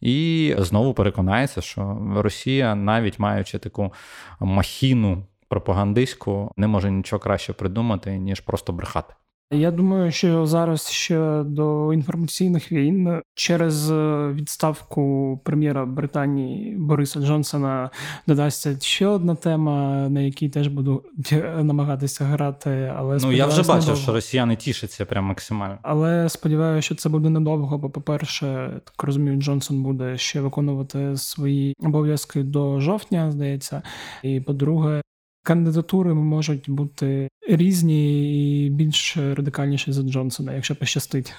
і 0.00 0.54
знову 0.58 0.94
переконається, 0.94 1.60
що 1.60 1.98
Росія, 2.16 2.74
навіть 2.74 3.18
маючи 3.18 3.58
таку 3.58 3.92
махіну 4.40 5.26
пропагандистську, 5.48 6.52
не 6.56 6.66
може 6.66 6.90
нічого 6.90 7.20
краще 7.20 7.52
придумати, 7.52 8.18
ніж 8.18 8.40
просто 8.40 8.72
брехати. 8.72 9.14
Я 9.50 9.70
думаю, 9.70 10.12
що 10.12 10.46
зараз 10.46 10.90
ще 10.90 11.42
до 11.42 11.92
інформаційних 11.92 12.72
війн 12.72 13.20
через 13.34 13.90
е, 13.90 14.28
відставку 14.34 15.40
прем'єра 15.44 15.86
Британії 15.86 16.76
Бориса 16.76 17.20
Джонсона 17.20 17.90
додасться 18.26 18.76
ще 18.80 19.06
одна 19.06 19.34
тема, 19.34 20.08
на 20.08 20.20
якій 20.20 20.48
теж 20.48 20.68
буду 20.68 21.02
намагатися 21.62 22.24
грати. 22.24 22.92
Але 22.96 23.18
ну 23.22 23.32
я 23.32 23.46
вже 23.46 23.62
бачив, 23.62 23.74
недовго. 23.74 23.96
що 23.96 24.12
росіяни 24.12 24.56
тішаться 24.56 25.04
прям 25.04 25.24
максимально. 25.24 25.78
Але 25.82 26.28
сподіваюся, 26.28 26.86
що 26.86 26.94
це 26.94 27.08
буде 27.08 27.28
недовго. 27.28 27.78
Бо, 27.78 27.90
по-перше, 27.90 28.70
так 28.84 29.02
розумію, 29.02 29.36
Джонсон 29.36 29.82
буде 29.82 30.18
ще 30.18 30.40
виконувати 30.40 31.16
свої 31.16 31.74
обов'язки 31.82 32.42
до 32.42 32.80
жовтня, 32.80 33.30
здається. 33.30 33.82
І 34.22 34.40
по-друге, 34.40 35.02
кандидатури 35.46 36.14
можуть 36.14 36.70
бути 36.70 37.28
різні 37.48 38.66
і 38.66 38.70
більш 38.70 39.16
радикальніші 39.16 39.92
за 39.92 40.02
Джонсона, 40.02 40.54
якщо 40.54 40.76
пощастить. 40.76 41.32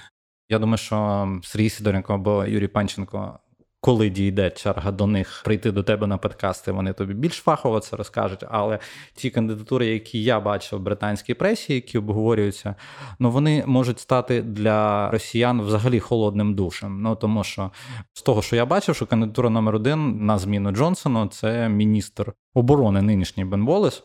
Я 0.48 0.58
думаю, 0.58 0.78
що 0.78 1.28
Сергій 1.44 1.70
Сидоренко 1.70 2.14
або 2.14 2.44
Юрій 2.44 2.68
Панченко 2.68 3.38
коли 3.80 4.10
дійде 4.10 4.50
черга 4.50 4.90
до 4.90 5.06
них 5.06 5.42
прийти 5.44 5.72
до 5.72 5.82
тебе 5.82 6.06
на 6.06 6.18
подкасти, 6.18 6.72
вони 6.72 6.92
тобі 6.92 7.14
більш 7.14 7.34
фахово 7.34 7.80
це 7.80 7.96
розкажуть. 7.96 8.44
Але 8.50 8.78
ті 9.14 9.30
кандидатури, 9.30 9.86
які 9.86 10.22
я 10.22 10.40
бачив 10.40 10.78
в 10.78 10.82
британській 10.82 11.34
пресі, 11.34 11.74
які 11.74 11.98
обговорюються, 11.98 12.74
ну 13.18 13.30
вони 13.30 13.64
можуть 13.66 14.00
стати 14.00 14.42
для 14.42 15.10
росіян 15.10 15.62
взагалі 15.62 16.00
холодним 16.00 16.54
душем. 16.54 17.02
Ну 17.02 17.16
тому 17.16 17.44
що 17.44 17.70
з 18.12 18.22
того, 18.22 18.42
що 18.42 18.56
я 18.56 18.66
бачив, 18.66 18.96
що 18.96 19.06
кандидатура 19.06 19.50
номер 19.50 19.74
один 19.74 20.26
на 20.26 20.38
зміну 20.38 20.70
Джонсону 20.70 21.26
це 21.26 21.68
міністр 21.68 22.32
оборони 22.54 23.02
нинішній 23.02 23.44
Бен 23.44 23.66
Волес 23.66 24.02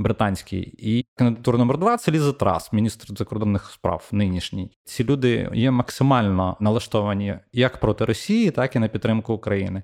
британський, 0.00 0.74
і 0.78 1.06
кандидатура 1.14 1.58
номер 1.58 1.78
два 1.78 1.96
це 1.96 2.12
Ліза 2.12 2.32
Трас, 2.32 2.72
міністр 2.72 3.18
закордонних 3.18 3.70
справ 3.70 4.08
нинішній. 4.12 4.70
Ці 4.84 5.04
люди 5.04 5.50
є 5.54 5.70
максимально 5.70 6.56
налаштовані 6.60 7.38
як 7.52 7.80
проти 7.80 8.04
Росії, 8.04 8.50
так 8.50 8.76
і 8.76 8.78
на 8.78 8.88
підтримку 8.88 9.32
України. 9.32 9.82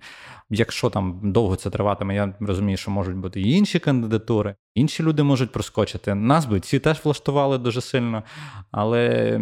Якщо 0.50 0.90
там 0.90 1.20
довго 1.22 1.56
це 1.56 1.70
триватиме, 1.70 2.14
я 2.14 2.34
розумію, 2.40 2.76
що 2.76 2.90
можуть 2.90 3.16
бути 3.16 3.40
і 3.40 3.50
інші 3.50 3.78
кандидатури, 3.78 4.54
інші 4.74 5.02
люди 5.02 5.22
можуть 5.22 5.52
проскочити. 5.52 6.14
Нас 6.14 6.46
би 6.46 6.60
ці 6.60 6.78
теж 6.78 7.04
влаштували 7.04 7.58
дуже 7.58 7.80
сильно. 7.80 8.22
Але 8.70 9.40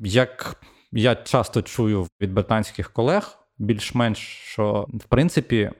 як 0.00 0.56
я 0.92 1.14
часто 1.14 1.62
чую 1.62 2.06
від 2.20 2.32
британських 2.32 2.92
колег, 2.92 3.38
більш-менш 3.58 4.18
що 4.44 4.86
в 4.94 5.04
принципі 5.04 5.70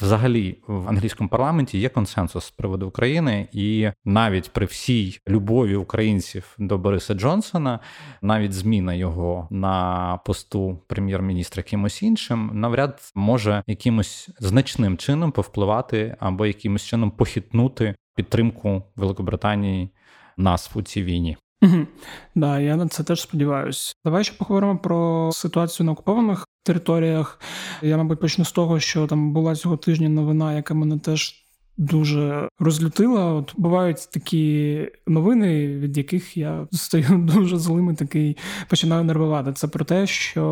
Взагалі 0.00 0.58
в 0.66 0.88
англійському 0.88 1.28
парламенті 1.28 1.78
є 1.78 1.88
консенсус 1.88 2.44
з 2.44 2.50
приводу 2.50 2.86
України, 2.86 3.48
і 3.52 3.90
навіть 4.04 4.50
при 4.52 4.66
всій 4.66 5.18
любові 5.28 5.76
українців 5.76 6.56
до 6.58 6.78
Бориса 6.78 7.14
Джонсона, 7.14 7.80
навіть 8.22 8.52
зміна 8.52 8.94
його 8.94 9.48
на 9.50 10.16
посту 10.26 10.78
прем'єр-міністра 10.86 11.62
кимось 11.62 12.02
іншим, 12.02 12.50
навряд 12.54 13.00
може 13.14 13.62
якимось 13.66 14.30
значним 14.38 14.96
чином 14.96 15.32
повпливати 15.32 16.16
або 16.20 16.46
якимось 16.46 16.84
чином 16.84 17.10
похитнути 17.10 17.94
підтримку 18.16 18.82
Великобританії 18.96 19.90
нас 20.36 20.70
у 20.74 20.82
цій 20.82 21.02
війні. 21.02 21.36
Угу. 21.62 21.86
Да, 22.34 22.60
я 22.60 22.76
на 22.76 22.88
це 22.88 23.04
теж 23.04 23.20
сподіваюся. 23.20 23.94
Давай 24.04 24.24
ще 24.24 24.34
поговоримо 24.38 24.78
про 24.78 25.30
ситуацію 25.32 25.86
на 25.86 25.92
окупованих 25.92 26.46
територіях. 26.62 27.40
Я, 27.82 27.96
мабуть, 27.96 28.20
почну 28.20 28.44
з 28.44 28.52
того, 28.52 28.80
що 28.80 29.06
там 29.06 29.32
була 29.32 29.54
цього 29.54 29.76
тижня 29.76 30.08
новина, 30.08 30.54
яка 30.54 30.74
мене 30.74 30.98
теж 30.98 31.41
дуже 31.76 32.48
розлютила. 32.58 33.32
От 33.34 33.54
бувають 33.56 34.08
такі 34.12 34.78
новини, 35.06 35.66
від 35.66 35.96
яких 35.96 36.36
я 36.36 36.66
стаю 36.72 37.06
дуже 37.34 37.58
злим 37.58 37.90
і 37.90 37.94
такий 37.94 38.36
починаю 38.68 39.04
нервувати. 39.04 39.52
Це 39.52 39.68
про 39.68 39.84
те, 39.84 40.06
що 40.06 40.42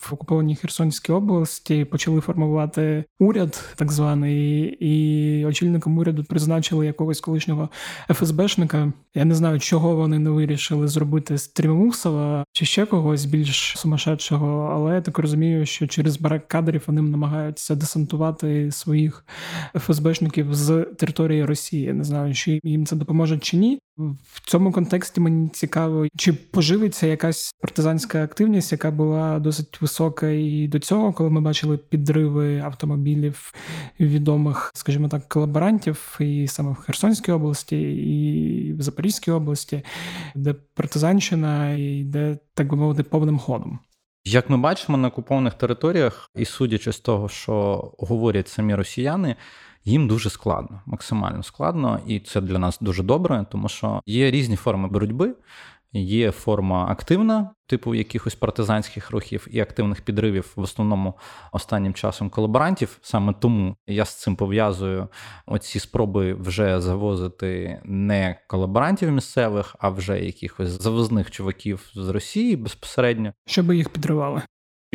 в 0.00 0.14
окупованій 0.14 0.56
Херсонській 0.56 1.12
області 1.12 1.84
почали 1.84 2.20
формувати 2.20 3.04
уряд, 3.20 3.74
так 3.76 3.92
званий, 3.92 4.62
і 4.80 5.44
очільником 5.46 5.98
уряду 5.98 6.24
призначили 6.24 6.86
якогось 6.86 7.20
колишнього 7.20 7.68
ФСБшника. 8.08 8.92
Я 9.14 9.24
не 9.24 9.34
знаю, 9.34 9.60
чого 9.60 9.96
вони 9.96 10.18
не 10.18 10.30
вирішили 10.30 10.88
зробити 10.88 11.38
з 11.38 11.48
Трімусова 11.48 12.44
чи 12.52 12.64
ще 12.64 12.86
когось 12.86 13.24
більш 13.24 13.74
сумасшедшого, 13.76 14.70
але 14.72 14.94
я 14.94 15.00
так 15.00 15.18
розумію, 15.18 15.66
що 15.66 15.86
через 15.86 16.20
барак 16.20 16.48
кадрів 16.48 16.82
вони 16.86 17.02
намагаються 17.02 17.74
десантувати 17.74 18.72
своїх 18.72 19.24
ФСБшників 19.78 20.45
з 20.54 20.84
території 20.98 21.44
Росії. 21.44 21.92
Не 21.92 22.04
знаю, 22.04 22.34
чи 22.34 22.60
їм 22.64 22.86
це 22.86 22.96
допоможе 22.96 23.38
чи 23.38 23.56
ні. 23.56 23.78
В 24.32 24.50
цьому 24.50 24.72
контексті 24.72 25.20
мені 25.20 25.48
цікаво, 25.48 26.06
чи 26.16 26.32
поживиться 26.32 27.06
якась 27.06 27.52
партизанська 27.60 28.24
активність, 28.24 28.72
яка 28.72 28.90
була 28.90 29.38
досить 29.38 29.80
висока 29.82 30.28
і 30.28 30.68
до 30.68 30.78
цього, 30.78 31.12
коли 31.12 31.30
ми 31.30 31.40
бачили 31.40 31.76
підриви 31.76 32.58
автомобілів 32.58 33.54
відомих, 34.00 34.70
скажімо 34.74 35.08
так, 35.08 35.28
колаборантів, 35.28 36.16
і 36.20 36.46
саме 36.48 36.72
в 36.72 36.74
Херсонській 36.74 37.32
області, 37.32 37.76
і 37.92 38.72
в 38.72 38.82
Запорізькій 38.82 39.30
області, 39.30 39.82
де 40.34 40.54
партизанщина 40.74 41.72
йде, 41.72 42.38
так 42.54 42.68
би 42.68 42.76
мовити, 42.76 43.02
повним 43.02 43.38
ходом. 43.38 43.78
Як 44.28 44.50
ми 44.50 44.56
бачимо 44.56 44.98
на 44.98 45.08
окупованих 45.08 45.54
територіях, 45.54 46.30
і 46.36 46.44
судячи 46.44 46.92
з 46.92 47.00
того, 47.00 47.28
що 47.28 47.54
говорять 47.98 48.48
самі 48.48 48.74
росіяни 48.74 49.36
їм 49.86 50.08
дуже 50.08 50.30
складно, 50.30 50.80
максимально 50.86 51.42
складно, 51.42 52.00
і 52.06 52.20
це 52.20 52.40
для 52.40 52.58
нас 52.58 52.78
дуже 52.80 53.02
добре, 53.02 53.46
тому 53.50 53.68
що 53.68 54.00
є 54.06 54.30
різні 54.30 54.56
форми 54.56 54.88
боротьби. 54.88 55.34
Є 55.92 56.30
форма 56.30 56.86
активна, 56.88 57.50
типу 57.66 57.94
якихось 57.94 58.34
партизанських 58.34 59.10
рухів 59.10 59.48
і 59.50 59.60
активних 59.60 60.00
підривів, 60.00 60.52
в 60.56 60.60
основному 60.60 61.14
останнім 61.52 61.94
часом 61.94 62.30
колаборантів. 62.30 62.98
Саме 63.02 63.34
тому 63.40 63.76
я 63.86 64.04
з 64.04 64.20
цим 64.22 64.36
пов'язую 64.36 65.08
оці 65.46 65.78
спроби 65.78 66.34
вже 66.34 66.80
завозити 66.80 67.80
не 67.84 68.40
колаборантів 68.48 69.10
місцевих, 69.10 69.76
а 69.78 69.88
вже 69.88 70.24
якихось 70.24 70.82
завозних 70.82 71.30
чуваків 71.30 71.90
з 71.94 72.08
Росії 72.08 72.56
безпосередньо, 72.56 73.32
щоб 73.46 73.72
їх 73.72 73.88
підривали. 73.88 74.42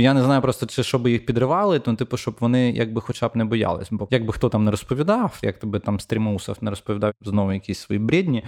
Я 0.01 0.13
не 0.13 0.23
знаю 0.23 0.41
просто, 0.41 0.65
чи 0.65 0.83
щоб 0.83 1.07
їх 1.07 1.25
підривали, 1.25 1.81
ну, 1.85 1.95
типу, 1.95 2.17
щоб 2.17 2.35
вони 2.39 2.71
якби 2.71 3.01
хоча 3.01 3.27
б 3.27 3.31
не 3.35 3.45
боялись. 3.45 3.87
Бо 3.91 4.07
якби 4.11 4.33
хто 4.33 4.49
там 4.49 4.63
не 4.63 4.71
розповідав, 4.71 5.39
як 5.41 5.59
тебе 5.59 5.79
там 5.79 5.99
стрімусов 5.99 6.57
не 6.61 6.69
розповідав 6.69 7.13
знову 7.21 7.53
якісь 7.53 7.79
свої 7.79 7.99
бредні. 7.99 8.43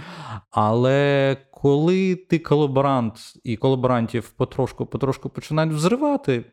Але 0.50 1.36
коли 1.50 2.16
ти 2.16 2.38
колаборант 2.38 3.18
і 3.44 3.56
колаборантів 3.56 4.32
потрошку-потрошку 4.38 5.28
починають 5.28 5.72
взривати, 5.72 6.44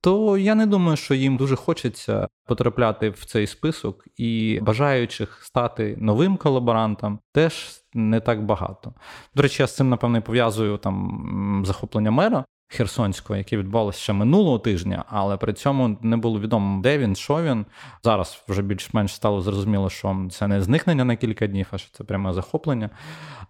то 0.00 0.38
я 0.38 0.54
не 0.54 0.66
думаю, 0.66 0.96
що 0.96 1.14
їм 1.14 1.36
дуже 1.36 1.56
хочеться 1.56 2.28
потрапляти 2.46 3.10
в 3.10 3.24
цей 3.24 3.46
список, 3.46 4.04
і 4.16 4.60
бажаючих 4.62 5.40
стати 5.44 5.96
новим 6.00 6.36
колаборантом 6.36 7.20
теж 7.32 7.82
не 7.94 8.20
так 8.20 8.44
багато. 8.44 8.94
До 9.34 9.42
речі, 9.42 9.62
я 9.62 9.66
з 9.66 9.76
цим, 9.76 9.88
напевно, 9.88 10.22
пов'язую 10.22 10.76
там 10.76 11.62
захоплення 11.66 12.10
мера. 12.10 12.44
Херсонського, 12.68 13.36
яке 13.36 13.56
відбувалося 13.56 13.98
ще 13.98 14.12
минулого 14.12 14.58
тижня, 14.58 15.04
але 15.08 15.36
при 15.36 15.52
цьому 15.52 15.98
не 16.02 16.16
було 16.16 16.40
відомо, 16.40 16.82
де 16.82 16.98
він, 16.98 17.16
що 17.16 17.42
він. 17.42 17.66
Зараз 18.04 18.44
вже 18.48 18.62
більш-менш 18.62 19.14
стало 19.14 19.40
зрозуміло, 19.40 19.90
що 19.90 20.26
це 20.30 20.46
не 20.46 20.62
зникнення 20.62 21.04
на 21.04 21.16
кілька 21.16 21.46
днів, 21.46 21.66
а 21.70 21.78
що 21.78 21.90
це 21.92 22.04
пряме 22.04 22.32
захоплення. 22.32 22.90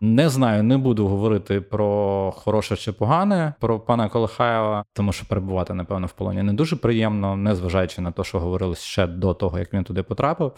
Не 0.00 0.28
знаю, 0.28 0.62
не 0.62 0.78
буду 0.78 1.09
говорити 1.09 1.61
про 1.61 2.33
хороше 2.37 2.76
чи 2.76 2.92
погане 2.92 3.54
про 3.61 3.81
пана 3.81 4.09
Колихаєва, 4.09 4.85
тому 4.92 5.12
що 5.12 5.26
перебувати, 5.26 5.74
напевно, 5.74 6.07
в 6.07 6.12
полоні 6.12 6.42
не 6.42 6.52
дуже 6.52 6.76
приємно, 6.76 7.37
незважаючи 7.37 8.00
на 8.00 8.11
те, 8.12 8.24
що 8.24 8.40
говорили 8.40 8.74
ще 8.74 9.07
до 9.07 9.35
того, 9.35 9.59
як 9.59 9.74
він 9.74 9.85
туди 9.85 10.02
потрапив. 10.02 10.52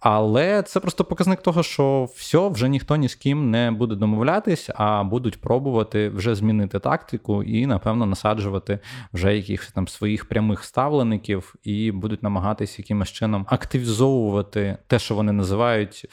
Але 0.00 0.62
це 0.62 0.80
просто 0.80 1.04
показник 1.04 1.42
того, 1.42 1.62
що 1.62 2.08
все, 2.16 2.48
вже 2.48 2.68
ніхто 2.68 2.96
ні 2.96 3.08
з 3.08 3.14
ким 3.14 3.50
не 3.50 3.70
буде 3.70 3.94
домовлятись, 3.94 4.70
а 4.74 5.04
будуть 5.04 5.40
пробувати 5.40 6.08
вже 6.08 6.34
змінити 6.34 6.78
тактику 6.78 7.42
і, 7.42 7.66
напевно, 7.66 8.01
насаджувати 8.06 8.78
вже 9.12 9.36
якихось 9.36 9.72
там 9.72 9.88
своїх 9.88 10.28
прямих 10.28 10.64
ставлеників 10.64 11.54
і 11.62 11.92
будуть 11.92 12.22
намагатись 12.22 12.78
якимось 12.78 13.08
чином 13.08 13.46
активізовувати 13.48 14.78
те, 14.86 14.98
що 14.98 15.14
вони 15.14 15.32
називають 15.32 16.06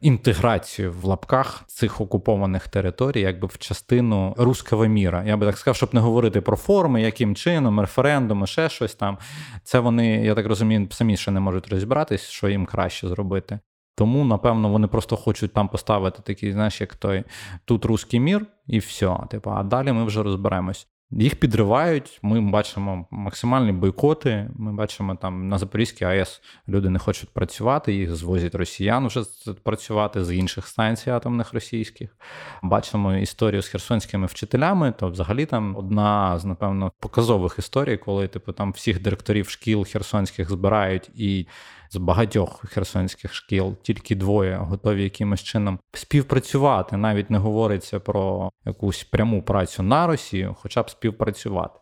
інтеграцію 0.00 0.92
в 0.92 1.04
лапках 1.04 1.64
цих 1.66 2.00
окупованих 2.00 2.68
територій, 2.68 3.20
якби 3.20 3.48
в 3.48 3.58
частину 3.58 4.34
руского 4.38 4.86
міра. 4.86 5.24
Я 5.26 5.36
би 5.36 5.46
так 5.46 5.58
сказав, 5.58 5.76
щоб 5.76 5.94
не 5.94 6.00
говорити 6.00 6.40
про 6.40 6.56
форми, 6.56 7.02
яким 7.02 7.34
чином, 7.34 7.80
референдуми, 7.80 8.46
ще 8.46 8.68
щось 8.68 8.94
там. 8.94 9.18
Це 9.62 9.78
вони, 9.78 10.24
я 10.24 10.34
так 10.34 10.46
розумію, 10.46 10.88
самі 10.90 11.16
ще 11.16 11.30
не 11.30 11.40
можуть 11.40 11.68
розібратись, 11.68 12.22
що 12.22 12.48
їм 12.48 12.66
краще 12.66 13.08
зробити. 13.08 13.58
Тому, 13.96 14.24
напевно, 14.24 14.68
вони 14.68 14.86
просто 14.86 15.16
хочуть 15.16 15.52
там 15.52 15.68
поставити 15.68 16.22
такий, 16.22 16.52
знаєш, 16.52 16.80
як 16.80 16.94
той 16.94 17.24
тут 17.64 17.84
русський 17.84 18.20
мір, 18.20 18.46
і 18.66 18.78
все. 18.78 19.16
Типу, 19.30 19.50
а 19.50 19.62
далі 19.62 19.92
ми 19.92 20.04
вже 20.04 20.22
розберемось. 20.22 20.88
Їх 21.10 21.40
підривають. 21.40 22.18
Ми 22.22 22.40
бачимо 22.40 23.06
максимальні 23.10 23.72
бойкоти. 23.72 24.50
Ми 24.56 24.72
бачимо 24.72 25.14
там 25.14 25.48
на 25.48 25.58
Запорізькій 25.58 26.04
АЕС 26.04 26.42
люди 26.68 26.90
не 26.90 26.98
хочуть 26.98 27.30
працювати, 27.30 27.94
їх 27.94 28.16
звозять 28.16 28.54
росіян 28.54 29.06
вже 29.06 29.22
працювати 29.62 30.24
з 30.24 30.34
інших 30.34 30.66
станцій 30.66 31.10
атомних 31.10 31.52
російських. 31.52 32.16
Бачимо 32.62 33.14
історію 33.14 33.62
з 33.62 33.68
херсонськими 33.68 34.26
вчителями. 34.26 34.92
То 34.98 35.08
взагалі 35.08 35.46
там 35.46 35.76
одна 35.76 36.38
з 36.38 36.44
напевно 36.44 36.92
показових 37.00 37.58
історій, 37.58 37.96
коли 37.96 38.28
типу 38.28 38.52
там 38.52 38.72
всіх 38.72 39.02
директорів 39.02 39.48
шкіл 39.48 39.84
херсонських 39.84 40.50
збирають 40.50 41.10
і 41.14 41.46
з 41.90 41.96
багатьох 41.96 42.64
херсонських 42.68 43.34
шкіл, 43.34 43.76
тільки 43.82 44.14
двоє 44.14 44.56
готові 44.56 45.02
якимось 45.02 45.42
чином 45.42 45.78
співпрацювати. 45.92 46.96
Навіть 46.96 47.30
не 47.30 47.38
говориться 47.38 48.00
про 48.00 48.50
якусь 48.66 49.04
пряму 49.04 49.42
працю 49.42 49.82
на 49.82 50.06
Росію, 50.06 50.56
хоча 50.58 50.82
б 50.82 50.90
співпрацювати. 50.90 51.80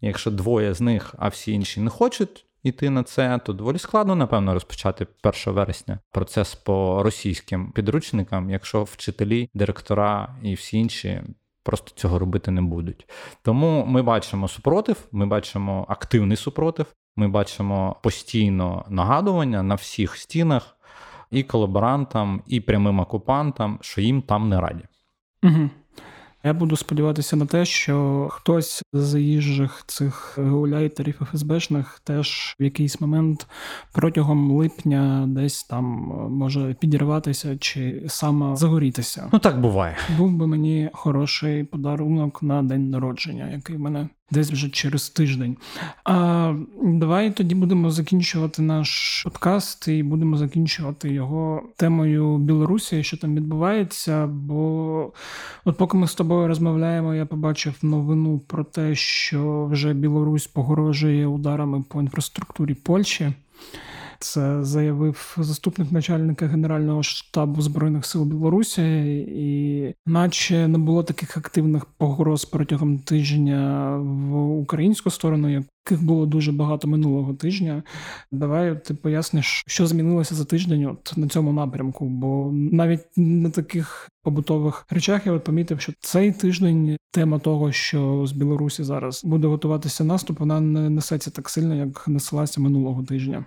Якщо 0.00 0.30
двоє 0.30 0.74
з 0.74 0.80
них, 0.80 1.14
а 1.18 1.28
всі 1.28 1.52
інші 1.52 1.80
не 1.80 1.90
хочуть. 1.90 2.46
Іти 2.62 2.90
на 2.90 3.02
це, 3.02 3.40
то 3.44 3.52
доволі 3.52 3.78
складно, 3.78 4.14
напевно, 4.14 4.54
розпочати 4.54 5.06
1 5.22 5.54
вересня 5.54 5.98
процес 6.10 6.54
по 6.54 7.02
російським 7.02 7.72
підручникам, 7.72 8.50
якщо 8.50 8.82
вчителі, 8.82 9.50
директора 9.54 10.36
і 10.42 10.54
всі 10.54 10.78
інші 10.78 11.22
просто 11.62 11.92
цього 11.94 12.18
робити 12.18 12.50
не 12.50 12.62
будуть. 12.62 13.08
Тому 13.42 13.84
ми 13.86 14.02
бачимо 14.02 14.48
супротив, 14.48 14.96
ми 15.12 15.26
бачимо 15.26 15.86
активний 15.88 16.36
супротив, 16.36 16.86
ми 17.16 17.28
бачимо 17.28 17.96
постійно 18.02 18.84
нагадування 18.88 19.62
на 19.62 19.74
всіх 19.74 20.16
стінах 20.16 20.76
і 21.30 21.42
колаборантам, 21.42 22.42
і 22.46 22.60
прямим 22.60 23.00
окупантам, 23.00 23.78
що 23.80 24.00
їм 24.00 24.22
там 24.22 24.48
не 24.48 24.60
раді. 24.60 24.84
Угу. 25.42 25.70
Я 26.46 26.52
буду 26.54 26.76
сподіватися 26.76 27.36
на 27.36 27.46
те, 27.46 27.64
що 27.64 28.28
хтось 28.30 28.82
з 28.92 29.00
заїжджих 29.00 29.84
цих 29.86 30.38
гауляйтерів 30.38 31.28
ФСБшних 31.32 32.00
теж 32.04 32.56
в 32.60 32.62
якийсь 32.62 33.00
момент 33.00 33.46
протягом 33.92 34.50
липня 34.50 35.24
десь 35.28 35.64
там 35.64 35.84
може 36.30 36.74
підірватися 36.74 37.58
чи 37.58 38.02
саме 38.08 38.56
загорітися. 38.56 39.28
Ну 39.32 39.38
так 39.38 39.60
буває. 39.60 39.96
Був 40.18 40.32
би 40.32 40.46
мені 40.46 40.90
хороший 40.92 41.64
подарунок 41.64 42.42
на 42.42 42.62
день 42.62 42.90
народження, 42.90 43.50
який 43.50 43.76
в 43.76 43.80
мене 43.80 44.08
десь 44.30 44.50
вже 44.50 44.70
через 44.70 45.10
тиждень. 45.10 45.56
А 46.04 46.54
давай 46.82 47.30
тоді 47.30 47.54
будемо 47.54 47.90
закінчувати 47.90 48.62
наш 48.62 49.22
подкаст 49.24 49.88
і 49.88 50.02
будемо 50.02 50.36
закінчувати 50.36 51.08
його 51.08 51.62
темою 51.76 52.38
Білорусі, 52.38 53.02
що 53.02 53.16
там 53.16 53.34
відбувається. 53.34 54.26
Бо 54.26 55.12
от 55.64 55.76
поки 55.76 55.96
ми 55.96 56.08
з 56.08 56.14
тобою 56.14 56.48
розмовляємо, 56.48 57.14
я 57.14 57.26
побачив 57.26 57.74
новину 57.82 58.38
про 58.38 58.64
те, 58.64 58.94
що 58.94 59.66
вже 59.66 59.94
Білорусь 59.94 60.46
погрожує 60.46 61.26
ударами 61.26 61.84
по 61.88 62.00
інфраструктурі 62.00 62.74
Польщі. 62.74 63.32
Це 64.24 64.64
заявив 64.64 65.36
заступник 65.38 65.92
начальника 65.92 66.46
Генерального 66.46 67.02
штабу 67.02 67.62
збройних 67.62 68.06
сил 68.06 68.24
Білорусі, 68.24 68.82
і 69.18 69.94
наче 70.06 70.68
не 70.68 70.78
було 70.78 71.02
таких 71.02 71.36
активних 71.36 71.84
погроз 71.84 72.44
протягом 72.44 72.98
тижня 72.98 73.96
в 73.96 74.58
українську 74.58 75.10
сторону, 75.10 75.48
яких 75.48 76.04
було 76.04 76.26
дуже 76.26 76.52
багато 76.52 76.88
минулого 76.88 77.34
тижня. 77.34 77.82
Давай 78.32 78.84
ти 78.84 78.94
поясниш, 78.94 79.64
що 79.66 79.86
змінилося 79.86 80.34
за 80.34 80.44
тиждень 80.44 80.86
от 80.86 81.12
на 81.16 81.28
цьому 81.28 81.52
напрямку, 81.52 82.08
бо 82.08 82.50
навіть 82.52 83.00
на 83.16 83.50
таких 83.50 84.08
побутових 84.22 84.86
речах 84.90 85.26
я 85.26 85.32
от 85.32 85.44
помітив, 85.44 85.80
що 85.80 85.92
цей 86.00 86.32
тиждень 86.32 86.96
тема 87.10 87.38
того, 87.38 87.72
що 87.72 88.26
з 88.26 88.32
Білорусі 88.32 88.84
зараз 88.84 89.24
буде 89.24 89.46
готуватися 89.46 90.04
наступ, 90.04 90.40
вона 90.40 90.60
не 90.60 90.90
несеться 90.90 91.30
так 91.30 91.48
сильно, 91.48 91.74
як 91.74 92.08
неслася 92.08 92.60
минулого 92.60 93.02
тижня. 93.02 93.44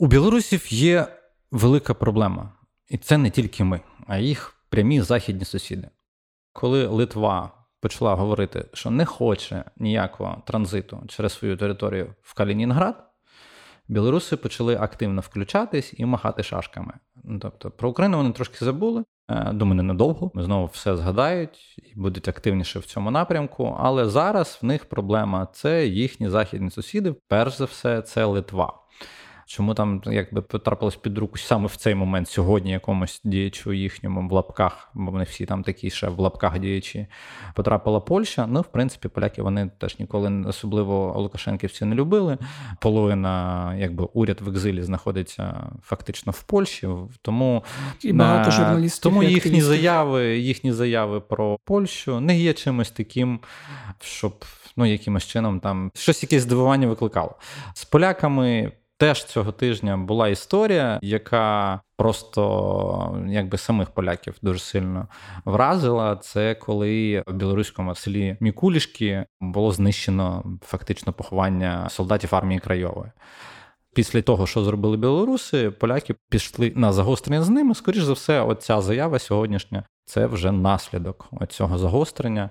У 0.00 0.06
білорусів 0.06 0.72
є 0.72 1.06
велика 1.50 1.94
проблема, 1.94 2.52
і 2.88 2.98
це 2.98 3.18
не 3.18 3.30
тільки 3.30 3.64
ми, 3.64 3.80
а 4.06 4.18
їх 4.18 4.54
прямі 4.68 5.00
західні 5.00 5.44
сусіди. 5.44 5.88
Коли 6.52 6.86
Литва 6.86 7.52
почала 7.80 8.14
говорити, 8.14 8.64
що 8.72 8.90
не 8.90 9.04
хоче 9.04 9.64
ніякого 9.76 10.42
транзиту 10.46 11.02
через 11.08 11.32
свою 11.32 11.56
територію 11.56 12.14
в 12.22 12.34
Калінінград, 12.34 13.04
білоруси 13.88 14.36
почали 14.36 14.76
активно 14.76 15.20
включатись 15.20 15.94
і 15.96 16.04
махати 16.04 16.42
шашками. 16.42 16.94
Ну, 17.24 17.38
тобто 17.38 17.70
про 17.70 17.90
Україну 17.90 18.16
вони 18.16 18.32
трошки 18.32 18.64
забули. 18.64 19.04
Е, 19.30 19.52
думаю, 19.52 19.82
недовго. 19.82 20.30
Знову 20.34 20.66
все 20.66 20.96
згадають 20.96 21.78
і 21.78 21.92
будуть 21.96 22.28
активніше 22.28 22.78
в 22.78 22.84
цьому 22.84 23.10
напрямку. 23.10 23.76
Але 23.80 24.08
зараз 24.08 24.58
в 24.62 24.66
них 24.66 24.84
проблема 24.84 25.48
це 25.52 25.86
їхні 25.86 26.28
західні 26.28 26.70
сусіди. 26.70 27.14
Перш 27.28 27.56
за 27.56 27.64
все, 27.64 28.02
це 28.02 28.24
Литва. 28.24 28.72
Чому 29.48 29.74
там 29.74 30.02
якби 30.06 30.42
потрапилось 30.42 30.96
під 30.96 31.18
руку 31.18 31.38
саме 31.38 31.66
в 31.66 31.76
цей 31.76 31.94
момент 31.94 32.28
сьогодні 32.28 32.70
якомусь 32.70 33.20
діячу 33.24 33.72
їхньому 33.72 34.28
в 34.28 34.32
лапках, 34.32 34.90
бо 34.94 35.10
вони 35.10 35.24
всі 35.24 35.46
там 35.46 35.62
такі 35.62 35.90
ще 35.90 36.08
в 36.08 36.18
лапках 36.18 36.58
діячі, 36.58 37.06
потрапила 37.54 38.00
Польща. 38.00 38.46
Ну, 38.46 38.60
в 38.60 38.66
принципі, 38.66 39.08
поляки 39.08 39.42
вони 39.42 39.70
теж 39.78 39.98
ніколи 39.98 40.44
особливо 40.46 41.14
Лукашенківці 41.20 41.84
не 41.84 41.94
любили. 41.94 42.38
Половина, 42.80 43.74
якби 43.76 44.08
уряд 44.12 44.40
в 44.40 44.48
екзилі 44.48 44.82
знаходиться 44.82 45.70
фактично 45.82 46.32
в 46.32 46.42
Польщі, 46.42 46.88
тому 47.22 47.64
і 48.02 48.12
багато 48.12 48.50
журналістів. 48.50 49.02
Тому 49.02 49.22
їхні 49.22 49.60
заяви, 49.60 50.38
їхні 50.38 50.72
заяви 50.72 51.20
про 51.20 51.58
Польщу 51.64 52.20
не 52.20 52.38
є 52.38 52.52
чимось 52.52 52.90
таким, 52.90 53.40
щоб 54.00 54.44
ну 54.76 54.86
якимось 54.86 55.26
чином 55.26 55.60
там 55.60 55.90
щось 55.94 56.22
якесь 56.22 56.42
здивування 56.42 56.86
викликало 56.86 57.34
з 57.74 57.84
поляками. 57.84 58.72
Теж 58.98 59.24
цього 59.24 59.52
тижня 59.52 59.96
була 59.96 60.28
історія, 60.28 60.98
яка 61.02 61.80
просто 61.96 63.24
якби 63.28 63.58
самих 63.58 63.90
поляків 63.90 64.34
дуже 64.42 64.58
сильно 64.58 65.08
вразила. 65.44 66.16
Це 66.16 66.54
коли 66.54 67.22
в 67.26 67.32
білоруському 67.32 67.94
селі 67.94 68.36
Мікулішки 68.40 69.26
було 69.40 69.72
знищено 69.72 70.44
фактично 70.62 71.12
поховання 71.12 71.88
солдатів 71.88 72.34
армії 72.34 72.60
Крайової. 72.60 73.10
Після 73.94 74.22
того, 74.22 74.46
що 74.46 74.64
зробили 74.64 74.96
білоруси, 74.96 75.70
поляки 75.70 76.14
пішли 76.30 76.72
на 76.76 76.92
загострення 76.92 77.42
з 77.42 77.48
ними. 77.48 77.74
Скоріш 77.74 78.02
за 78.02 78.12
все, 78.12 78.40
оця 78.40 78.80
заява 78.80 79.18
сьогоднішня 79.18 79.84
це 80.08 80.26
вже 80.26 80.52
наслідок 80.52 81.30
цього 81.48 81.78
загострення. 81.78 82.50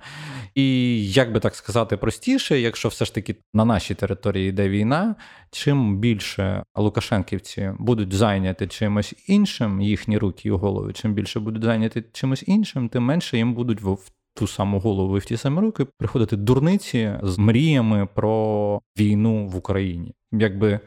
І 0.55 1.11
як 1.11 1.33
би 1.33 1.39
так 1.39 1.55
сказати 1.55 1.97
простіше, 1.97 2.59
якщо 2.59 2.89
все 2.89 3.05
ж 3.05 3.15
таки 3.15 3.35
на 3.53 3.65
нашій 3.65 3.95
території 3.95 4.49
йде 4.49 4.69
війна, 4.69 5.15
чим 5.51 5.97
більше 5.97 6.63
Лукашенківці 6.75 7.71
будуть 7.79 8.13
зайняті 8.13 8.67
чимось 8.67 9.15
іншим, 9.27 9.81
їхні 9.81 10.17
руки 10.17 10.47
і 10.47 10.51
голови, 10.51 10.93
чим 10.93 11.13
більше 11.13 11.39
будуть 11.39 11.63
зайняті 11.63 12.03
чимось 12.13 12.43
іншим, 12.47 12.89
тим 12.89 13.03
менше 13.03 13.37
їм 13.37 13.53
будуть 13.53 13.81
в 13.81 13.97
ту 14.33 14.47
саму 14.47 14.79
голову 14.79 15.17
і 15.17 15.19
в 15.19 15.25
ті 15.25 15.37
самі 15.37 15.59
руки 15.59 15.85
приходити 15.97 16.35
дурниці 16.35 17.13
з 17.23 17.37
мріями 17.37 18.07
про 18.15 18.81
війну 18.97 19.47
в 19.47 19.55
Україні. 19.55 20.13
Якби 20.31 20.79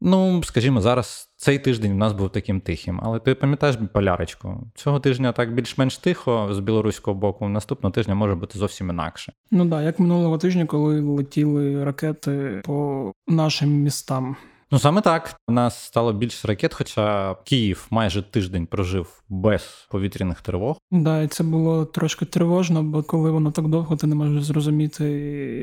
Ну, 0.00 0.42
скажімо, 0.42 0.80
зараз 0.80 1.27
цей 1.38 1.58
тиждень 1.58 1.92
у 1.92 1.94
нас 1.94 2.12
був 2.12 2.30
таким 2.30 2.60
тихим, 2.60 3.00
але 3.02 3.18
ти 3.18 3.34
пам'ятаєш 3.34 3.76
полярочку? 3.92 4.66
Цього 4.74 5.00
тижня 5.00 5.32
так 5.32 5.54
більш-менш 5.54 5.98
тихо 5.98 6.48
з 6.50 6.58
білоруського 6.58 7.14
боку. 7.14 7.48
Наступного 7.48 7.92
тижня 7.92 8.14
може 8.14 8.34
бути 8.34 8.58
зовсім 8.58 8.90
інакше. 8.90 9.32
Ну 9.50 9.64
да, 9.64 9.82
як 9.82 9.98
минулого 9.98 10.38
тижня, 10.38 10.66
коли 10.66 11.00
летіли 11.00 11.84
ракети 11.84 12.62
по 12.64 13.12
нашим 13.26 13.70
містам. 13.70 14.36
Ну 14.70 14.78
саме 14.78 15.00
так 15.00 15.36
у 15.48 15.52
нас 15.52 15.84
стало 15.84 16.12
більше 16.12 16.48
ракет, 16.48 16.74
хоча 16.74 17.36
Київ 17.44 17.86
майже 17.90 18.22
тиждень 18.22 18.66
прожив 18.66 19.22
без 19.28 19.86
повітряних 19.90 20.40
тривог. 20.40 20.76
Да, 20.90 21.22
і 21.22 21.26
це 21.26 21.44
було 21.44 21.84
трошки 21.84 22.24
тривожно, 22.24 22.82
бо 22.82 23.02
коли 23.02 23.30
воно 23.30 23.50
так 23.50 23.68
довго, 23.68 23.96
ти 23.96 24.06
не 24.06 24.14
можеш 24.14 24.44
зрозуміти, 24.44 25.04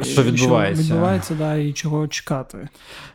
що 0.03 0.23
відбувається, 0.23 0.83
що 0.83 0.93
відбувається, 0.93 1.35
да, 1.35 1.55
і 1.55 1.73
чого 1.73 2.07
чекати. 2.07 2.69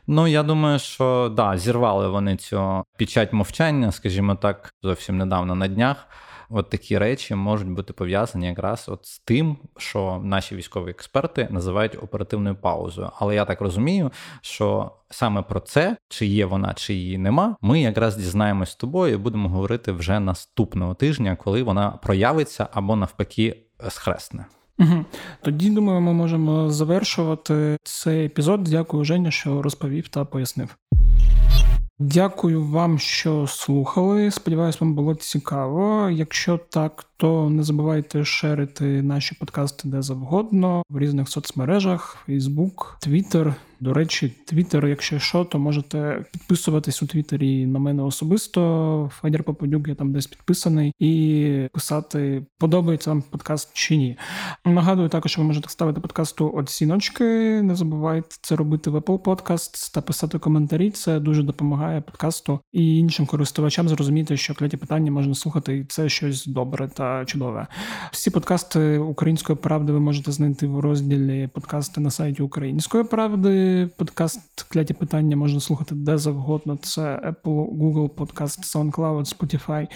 Ну 0.06 0.26
я 0.26 0.42
думаю, 0.42 0.78
що 0.78 1.32
да, 1.36 1.58
зірвали 1.58 2.08
вони 2.08 2.36
цю 2.36 2.84
печать 2.98 3.32
мовчання, 3.32 3.92
скажімо 3.92 4.34
так, 4.34 4.74
зовсім 4.82 5.18
недавно 5.18 5.54
на 5.54 5.68
днях 5.68 5.96
от 6.50 6.70
такі 6.70 6.98
речі 6.98 7.34
можуть 7.34 7.68
бути 7.68 7.92
пов'язані 7.92 8.46
якраз 8.46 8.88
от 8.88 9.06
з 9.06 9.18
тим, 9.18 9.56
що 9.76 10.20
наші 10.24 10.56
військові 10.56 10.90
експерти 10.90 11.48
називають 11.50 12.02
оперативною 12.02 12.54
паузою. 12.54 13.10
Але 13.18 13.34
я 13.34 13.44
так 13.44 13.60
розумію, 13.60 14.10
що 14.40 14.90
саме 15.10 15.42
про 15.42 15.60
це, 15.60 15.96
чи 16.08 16.26
є 16.26 16.46
вона, 16.46 16.74
чи 16.74 16.94
її 16.94 17.18
нема, 17.18 17.56
ми 17.60 17.80
якраз 17.80 18.16
дізнаємось 18.16 18.70
з 18.70 18.76
тобою 18.76 19.14
і 19.14 19.16
будемо 19.16 19.48
говорити 19.48 19.92
вже 19.92 20.20
наступного 20.20 20.94
тижня, 20.94 21.36
коли 21.36 21.62
вона 21.62 21.90
проявиться 21.90 22.68
або 22.72 22.96
навпаки 22.96 23.56
схресне. 23.88 24.46
Угу. 24.78 25.04
Тоді 25.42 25.70
думаю, 25.70 26.00
ми 26.00 26.12
можемо 26.12 26.70
завершувати 26.70 27.76
цей 27.82 28.26
епізод. 28.26 28.62
Дякую, 28.64 29.04
Женя, 29.04 29.30
що 29.30 29.62
розповів 29.62 30.08
та 30.08 30.24
пояснив. 30.24 30.76
Дякую 32.02 32.64
вам, 32.64 32.98
що 32.98 33.46
слухали. 33.46 34.30
Сподіваюсь, 34.30 34.80
вам 34.80 34.94
було 34.94 35.14
цікаво. 35.14 36.10
Якщо 36.10 36.58
так, 36.58 37.04
то 37.20 37.50
не 37.50 37.62
забувайте 37.62 38.24
шерити 38.24 39.02
наші 39.02 39.34
подкасти 39.34 39.88
де 39.88 40.02
завгодно 40.02 40.82
в 40.90 40.98
різних 40.98 41.28
соцмережах: 41.28 42.24
Facebook, 42.28 42.74
Twitter. 43.06 43.54
До 43.80 43.92
речі, 43.92 44.32
Твіттер, 44.46 44.86
якщо 44.86 45.18
що, 45.18 45.44
то 45.44 45.58
можете 45.58 46.24
підписуватись 46.32 47.02
у 47.02 47.06
Твіттері 47.06 47.66
на 47.66 47.78
мене 47.78 48.02
особисто. 48.02 49.10
Федір 49.12 49.44
Попадюк, 49.44 49.88
я 49.88 49.94
там 49.94 50.12
десь 50.12 50.26
підписаний, 50.26 50.92
і 50.98 51.68
писати, 51.72 52.42
подобається 52.58 53.10
вам 53.10 53.22
подкаст 53.22 53.70
чи 53.72 53.96
ні. 53.96 54.16
Нагадую 54.64 55.08
також, 55.08 55.38
ви 55.38 55.44
можете 55.44 55.68
ставити 55.68 56.00
подкасту 56.00 56.52
оціночки. 56.54 57.24
Не 57.62 57.74
забувайте 57.74 58.36
це 58.40 58.56
робити 58.56 58.90
в 58.90 58.96
Apple 58.96 59.18
Podcasts 59.18 59.94
та 59.94 60.00
писати 60.00 60.38
коментарі. 60.38 60.90
Це 60.90 61.20
дуже 61.20 61.42
допомагає 61.42 62.00
подкасту 62.00 62.60
і 62.72 62.98
іншим 62.98 63.26
користувачам 63.26 63.88
зрозуміти, 63.88 64.36
що 64.36 64.54
кляті 64.54 64.76
питання 64.76 65.10
можна 65.10 65.34
слухати, 65.34 65.76
і 65.76 65.84
це 65.84 66.08
щось 66.08 66.46
добре 66.46 66.88
та 66.88 67.09
чудове. 67.26 67.66
Всі 68.12 68.30
подкасти 68.30 68.98
української 68.98 69.58
правди 69.58 69.92
ви 69.92 70.00
можете 70.00 70.32
знайти 70.32 70.66
в 70.66 70.80
розділі 70.80 71.48
подкасти 71.54 72.00
на 72.00 72.10
сайті 72.10 72.42
Української 72.42 73.04
правди 73.04 73.88
подкаст 73.96 74.62
кляті 74.62 74.94
питання 74.94 75.36
можна 75.36 75.60
слухати 75.60 75.94
де 75.94 76.18
завгодно. 76.18 76.76
Це 76.76 77.02
Apple, 77.02 77.78
Google 77.78 78.10
Podcast, 78.10 78.76
SoundCloud, 78.76 79.36
Spotify 79.36 79.88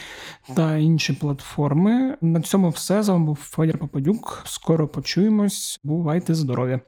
та 0.54 0.76
інші 0.76 1.12
платформи. 1.12 2.16
На 2.20 2.40
цьому 2.40 2.68
все 2.68 3.02
з 3.02 3.08
вами 3.08 3.24
був 3.24 3.36
Федір 3.36 3.78
Попадюк. 3.78 4.42
Скоро 4.44 4.88
почуємось. 4.88 5.80
Бувайте 5.84 6.34
здорові! 6.34 6.80